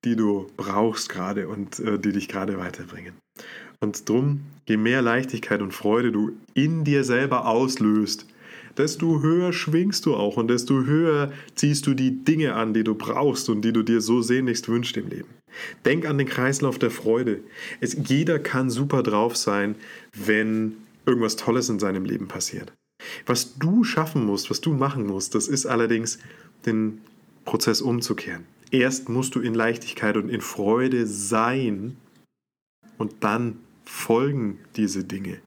die 0.04 0.16
du 0.16 0.48
brauchst 0.58 1.10
gerade 1.10 1.48
und 1.48 1.80
äh, 1.80 1.98
die 2.00 2.12
dich 2.12 2.28
gerade 2.28 2.58
weiterbringen. 2.58 3.14
Und 3.80 4.08
drum, 4.08 4.42
je 4.68 4.78
mehr 4.78 5.02
Leichtigkeit 5.02 5.62
und 5.62 5.74
Freude 5.74 6.12
du 6.12 6.34
in 6.54 6.84
dir 6.84 7.04
selber 7.04 7.48
auslöst, 7.48 8.28
desto 8.78 9.22
höher 9.22 9.54
schwingst 9.54 10.06
du 10.06 10.16
auch 10.16 10.38
und 10.38 10.48
desto 10.48 10.84
höher 10.84 11.32
ziehst 11.56 11.88
du 11.88 11.94
die 11.94 12.24
Dinge 12.24 12.56
an, 12.56 12.74
die 12.74 12.84
du 12.84 12.96
brauchst 12.96 13.50
und 13.50 13.62
die 13.62 13.74
du 13.74 13.84
dir 13.84 14.02
so 14.02 14.22
sehnlichst 14.22 14.68
wünschst 14.70 14.98
im 14.98 15.10
Leben. 15.10 15.30
Denk 15.86 16.06
an 16.06 16.18
den 16.18 16.28
Kreislauf 16.28 16.80
der 16.80 16.92
Freude. 16.92 17.42
Es, 17.80 17.98
jeder 18.06 18.40
kann 18.40 18.70
super 18.70 19.04
drauf 19.04 19.36
sein, 19.36 19.76
wenn 20.14 20.78
irgendwas 21.06 21.36
Tolles 21.36 21.70
in 21.70 21.80
seinem 21.80 22.06
Leben 22.06 22.28
passiert. 22.28 22.72
Was 23.26 23.58
du 23.58 23.84
schaffen 23.84 24.26
musst, 24.26 24.50
was 24.50 24.62
du 24.62 24.74
machen 24.74 25.08
musst, 25.08 25.36
das 25.36 25.48
ist 25.48 25.66
allerdings 25.66 26.20
den 26.66 27.02
Prozess 27.46 27.82
umzukehren. 27.82 28.46
Erst 28.72 29.10
musst 29.10 29.36
du 29.36 29.42
in 29.42 29.54
Leichtigkeit 29.54 30.16
und 30.16 30.30
in 30.30 30.42
Freude 30.42 31.06
sein 31.06 31.98
und 32.98 33.16
dann 33.22 33.58
folgen 33.84 34.60
diese 34.76 35.04
Dinge. 35.04 35.42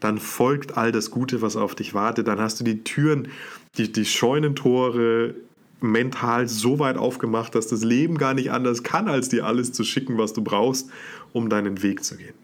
Dann 0.00 0.18
folgt 0.18 0.76
all 0.76 0.92
das 0.92 1.10
Gute, 1.10 1.42
was 1.42 1.56
auf 1.56 1.74
dich 1.74 1.94
wartet. 1.94 2.28
Dann 2.28 2.40
hast 2.40 2.60
du 2.60 2.64
die 2.64 2.84
Türen, 2.84 3.28
die, 3.76 3.90
die 3.90 4.04
Scheunentore 4.04 5.34
mental 5.80 6.48
so 6.48 6.78
weit 6.78 6.96
aufgemacht, 6.96 7.54
dass 7.54 7.68
das 7.68 7.82
Leben 7.82 8.18
gar 8.18 8.34
nicht 8.34 8.50
anders 8.50 8.82
kann, 8.82 9.08
als 9.08 9.28
dir 9.28 9.46
alles 9.46 9.72
zu 9.72 9.84
schicken, 9.84 10.18
was 10.18 10.32
du 10.32 10.42
brauchst, 10.42 10.90
um 11.32 11.48
deinen 11.48 11.82
Weg 11.82 12.04
zu 12.04 12.16
gehen. 12.16 12.34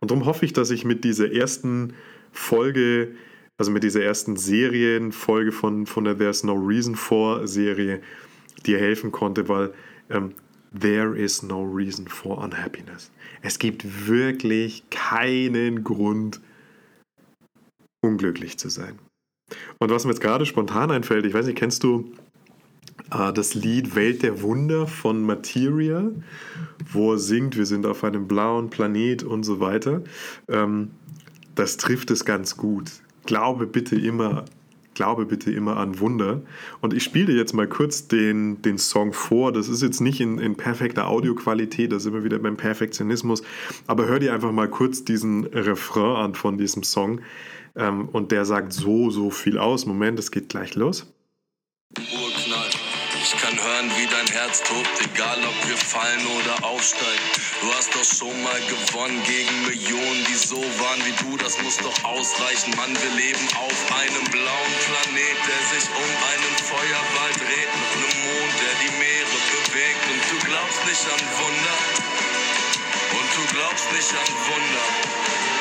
Und 0.00 0.10
darum 0.10 0.24
hoffe 0.24 0.44
ich, 0.44 0.52
dass 0.52 0.70
ich 0.70 0.84
mit 0.84 1.04
dieser 1.04 1.32
ersten 1.32 1.94
Folge, 2.32 3.14
also 3.58 3.70
mit 3.70 3.84
dieser 3.84 4.02
ersten 4.02 4.36
Serienfolge 4.36 5.52
von, 5.52 5.86
von 5.86 6.04
der 6.04 6.18
There's 6.18 6.42
No 6.42 6.54
Reason 6.54 6.96
For 6.96 7.46
Serie, 7.46 8.00
dir 8.66 8.78
helfen 8.78 9.12
konnte, 9.12 9.48
weil 9.48 9.72
ähm, 10.10 10.32
there 10.78 11.14
is 11.16 11.42
no 11.42 11.62
reason 11.62 12.06
for 12.06 12.38
unhappiness. 12.38 13.10
Es 13.42 13.58
gibt 13.58 14.06
wirklich 14.06 14.84
keinen 14.90 15.84
Grund, 15.84 16.40
unglücklich 18.04 18.58
zu 18.58 18.68
sein. 18.68 18.98
Und 19.78 19.90
was 19.90 20.04
mir 20.04 20.10
jetzt 20.10 20.20
gerade 20.20 20.46
spontan 20.46 20.90
einfällt, 20.90 21.26
ich 21.26 21.34
weiß 21.34 21.46
nicht, 21.46 21.58
kennst 21.58 21.82
du 21.84 22.12
äh, 23.10 23.32
das 23.32 23.54
Lied 23.54 23.94
Welt 23.94 24.22
der 24.22 24.42
Wunder 24.42 24.86
von 24.86 25.22
Materia, 25.22 26.10
wo 26.90 27.12
er 27.12 27.18
singt, 27.18 27.56
wir 27.56 27.66
sind 27.66 27.86
auf 27.86 28.04
einem 28.04 28.26
blauen 28.26 28.70
Planet 28.70 29.22
und 29.22 29.44
so 29.44 29.60
weiter. 29.60 30.02
Ähm, 30.48 30.90
das 31.54 31.76
trifft 31.76 32.10
es 32.10 32.24
ganz 32.24 32.56
gut. 32.56 32.90
Glaube 33.26 33.66
bitte 33.66 33.96
immer, 33.96 34.44
glaube 35.02 35.26
bitte 35.26 35.50
immer 35.50 35.78
an 35.78 35.98
Wunder. 35.98 36.42
Und 36.80 36.94
ich 36.94 37.02
spiele 37.02 37.26
dir 37.26 37.36
jetzt 37.36 37.54
mal 37.54 37.66
kurz 37.66 38.06
den, 38.06 38.62
den 38.62 38.78
Song 38.78 39.12
vor. 39.12 39.52
Das 39.52 39.68
ist 39.68 39.82
jetzt 39.82 40.00
nicht 40.00 40.20
in, 40.20 40.38
in 40.38 40.54
perfekter 40.54 41.08
Audioqualität, 41.08 41.90
da 41.90 41.98
sind 41.98 42.14
wir 42.14 42.22
wieder 42.22 42.38
beim 42.38 42.56
Perfektionismus. 42.56 43.42
Aber 43.88 44.06
hör 44.06 44.20
dir 44.20 44.32
einfach 44.32 44.52
mal 44.52 44.68
kurz 44.68 45.04
diesen 45.04 45.46
Refrain 45.46 46.16
an 46.24 46.34
von 46.34 46.56
diesem 46.56 46.84
Song. 46.84 47.20
Ähm, 47.74 48.08
und 48.10 48.30
der 48.30 48.44
sagt 48.44 48.72
so, 48.72 49.10
so 49.10 49.30
viel 49.30 49.58
aus. 49.58 49.86
Moment, 49.86 50.20
es 50.20 50.30
geht 50.30 50.48
gleich 50.48 50.76
los. 50.76 51.11
Herz 54.42 54.60
tobt, 54.64 54.90
egal 54.98 55.38
ob 55.38 55.68
wir 55.68 55.76
fallen 55.76 56.26
oder 56.26 56.64
aufsteigen. 56.66 57.28
Du 57.60 57.72
hast 57.74 57.94
doch 57.94 58.02
schon 58.02 58.42
mal 58.42 58.60
gewonnen 58.62 59.22
gegen 59.22 59.54
Millionen, 59.62 60.24
die 60.26 60.34
so 60.34 60.58
waren 60.58 60.98
wie 61.06 61.14
du. 61.22 61.36
Das 61.36 61.62
muss 61.62 61.76
doch 61.76 61.94
ausreichen, 62.02 62.74
Mann. 62.74 62.90
Wir 62.90 63.10
leben 63.22 63.46
auf 63.54 63.78
einem 64.02 64.24
blauen 64.34 64.74
Planet, 64.82 65.38
der 65.46 65.62
sich 65.70 65.86
um 65.94 66.10
einen 66.34 66.54
Feuerball 66.58 67.32
dreht. 67.38 67.70
Mit 67.70 67.90
einem 67.94 68.14
Mond, 68.26 68.54
der 68.58 68.74
die 68.82 68.92
Meere 68.98 69.38
bewegt. 69.54 70.02
Und 70.10 70.22
du 70.26 70.36
glaubst 70.50 70.80
nicht 70.90 71.06
an 71.06 71.22
Wunder. 71.38 71.76
Und 73.14 73.28
du 73.38 73.42
glaubst 73.54 73.92
nicht 73.92 74.10
an 74.10 74.30
Wunder. 74.50 75.51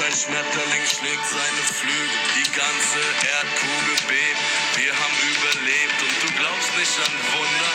Ein 0.00 0.12
Schmetterling 0.12 0.86
schlägt 0.86 1.26
seine 1.26 1.64
Flügel, 1.74 2.18
die 2.36 2.46
ganze 2.56 3.00
Erdkugel 3.34 3.96
bebt. 4.06 4.38
Wir 4.76 4.92
haben 4.94 5.16
überlebt 5.34 5.98
und 6.02 6.14
du 6.22 6.28
glaubst 6.38 6.70
nicht 6.78 6.94
an 7.04 7.14
Wunder. 7.34 7.72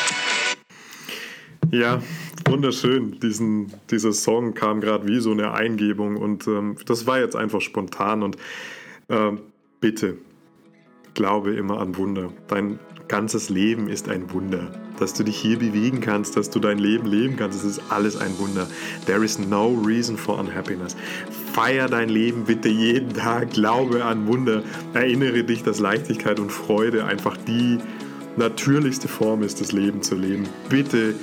Ja, 1.77 2.01
wunderschön. 2.49 3.19
Diesen, 3.19 3.73
dieser 3.91 4.13
Song 4.13 4.53
kam 4.53 4.79
gerade 4.79 5.05
wie 5.07 5.19
so 5.19 5.31
eine 5.31 5.53
Eingebung 5.53 6.15
und 6.15 6.47
ähm, 6.47 6.77
das 6.86 7.05
war 7.05 7.19
jetzt 7.19 7.36
einfach 7.36 7.59
spontan 7.59 8.23
und 8.23 8.38
äh, 9.09 9.31
bitte 9.81 10.17
glaube 11.13 11.54
immer 11.54 11.80
an 11.80 11.97
Wunder. 11.97 12.30
Dein 12.47 12.80
ganzes 13.08 13.49
Leben 13.49 13.88
ist 13.88 14.10
ein 14.10 14.32
Wunder. 14.34 14.71
Dass 14.99 15.13
du 15.13 15.23
dich 15.23 15.38
hier 15.38 15.58
bewegen 15.58 16.02
kannst, 16.02 16.38
dass 16.38 16.49
du 16.49 16.60
dein 16.60 16.78
Leben 16.78 17.06
leben 17.08 17.36
kannst, 17.36 17.60
das 17.60 17.65
ist 17.65 17.82
alles 17.89 18.15
ein 18.15 18.38
Wunder. 18.38 18.67
There 19.06 19.23
is 19.23 19.39
no 19.39 19.73
reason 19.86 20.17
for 20.17 20.39
unhappiness. 20.39 20.95
Feier 21.54 21.88
dein 21.88 22.10
Leben 22.10 22.45
bitte 22.45 22.69
jeden 22.69 23.13
Tag, 23.13 23.52
glaube 23.52 24.06
an 24.06 24.28
Wunder. 24.28 24.63
Erinnere 24.93 25.43
dich, 25.43 25.63
dass 25.63 25.80
Leichtigkeit 25.80 26.39
und 26.39 26.52
Freude 26.52 27.06
einfach 27.06 27.38
die 27.38 27.80
natürlichste 28.38 29.08
Form 29.08 29.43
ist, 29.43 29.62
das 29.62 29.71
Leben 29.71 30.02
zu 30.02 30.15
leben. 30.15 30.47
Bitte 30.69 31.15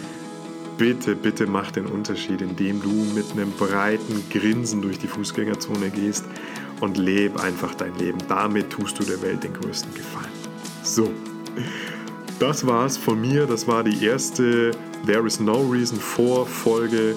bitte, 0.80 1.14
bitte 1.14 1.46
mach 1.46 1.70
den 1.70 1.84
Unterschied, 1.84 2.40
indem 2.40 2.80
du 2.80 2.88
mit 3.14 3.32
einem 3.32 3.50
breiten 3.52 4.24
Grinsen 4.30 4.80
durch 4.80 4.98
die 4.98 5.08
Fußgängerzone 5.08 5.90
gehst 5.90 6.24
und 6.80 6.96
leb 6.96 7.38
einfach 7.40 7.74
dein 7.74 7.96
Leben. 7.98 8.18
Damit 8.28 8.70
tust 8.70 8.98
du 8.98 9.04
der 9.04 9.20
Welt 9.22 9.44
den 9.44 9.54
größten 9.54 9.94
Gefallen. 9.94 10.32
So, 10.82 11.10
das 12.38 12.66
war's 12.66 12.96
von 12.96 13.20
mir. 13.20 13.46
Das 13.46 13.68
war 13.68 13.84
die 13.84 14.04
erste 14.04 14.72
There 15.06 15.26
is 15.26 15.40
no 15.40 15.62
reason 15.62 15.98
for 15.98 16.46
Folge 16.46 17.14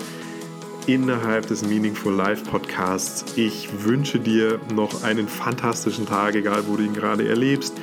innerhalb 0.88 1.47
des 1.47 1.65
Meaningful 1.65 2.13
Life 2.13 2.43
Podcasts. 2.49 3.26
Ich 3.38 3.69
wünsche 3.86 4.19
dir 4.19 4.60
noch 4.73 5.04
einen 5.04 5.28
fantastischen 5.28 6.06
Tag, 6.06 6.36
egal 6.36 6.63
wo 6.67 6.76
du 6.76 6.84
ihn 6.84 6.93
gerade 6.93 7.28
erlebst. 7.28 7.73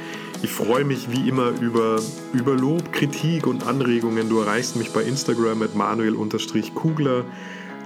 Ich 0.43 0.51
freue 0.51 0.85
mich 0.85 1.11
wie 1.11 1.29
immer 1.29 1.51
über, 1.61 2.01
über 2.33 2.55
Lob, 2.55 2.93
Kritik 2.93 3.47
und 3.47 3.67
Anregungen. 3.67 4.29
Du 4.29 4.41
erreichst 4.41 4.77
mich 4.77 4.91
bei 4.91 5.03
Instagram 5.03 5.59
mit 5.59 5.75
manuel-kugler. 5.75 7.25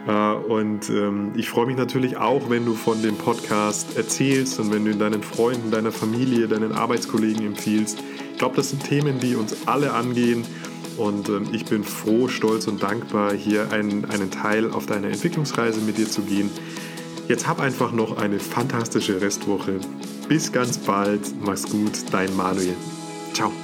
Äh, 0.06 0.32
und 0.34 0.90
ähm, 0.90 1.32
ich 1.36 1.48
freue 1.48 1.66
mich 1.66 1.76
natürlich 1.76 2.16
auch, 2.16 2.50
wenn 2.50 2.64
du 2.64 2.74
von 2.74 3.00
dem 3.02 3.16
Podcast 3.16 3.96
erzählst 3.96 4.60
und 4.60 4.72
wenn 4.72 4.84
du 4.84 4.94
deinen 4.94 5.22
Freunden, 5.22 5.70
deiner 5.70 5.92
Familie, 5.92 6.48
deinen 6.48 6.72
Arbeitskollegen 6.72 7.46
empfiehlst. 7.46 7.98
Ich 8.32 8.38
glaube, 8.38 8.56
das 8.56 8.70
sind 8.70 8.84
Themen, 8.84 9.18
die 9.20 9.36
uns 9.36 9.66
alle 9.66 9.92
angehen. 9.92 10.44
Und 10.96 11.28
ähm, 11.28 11.48
ich 11.52 11.64
bin 11.64 11.82
froh, 11.82 12.28
stolz 12.28 12.66
und 12.66 12.82
dankbar, 12.82 13.32
hier 13.32 13.72
einen, 13.72 14.04
einen 14.06 14.30
Teil 14.30 14.70
auf 14.70 14.86
deiner 14.86 15.08
Entwicklungsreise 15.08 15.80
mit 15.80 15.98
dir 15.98 16.08
zu 16.08 16.22
gehen. 16.22 16.50
Jetzt 17.28 17.48
hab 17.48 17.60
einfach 17.60 17.92
noch 17.92 18.18
eine 18.18 18.38
fantastische 18.38 19.20
Restwoche. 19.20 19.80
Bis 20.28 20.52
ganz 20.52 20.78
bald. 20.78 21.20
Mach's 21.44 21.64
gut, 21.64 21.92
dein 22.12 22.34
Manuel. 22.36 22.74
Ciao. 23.32 23.63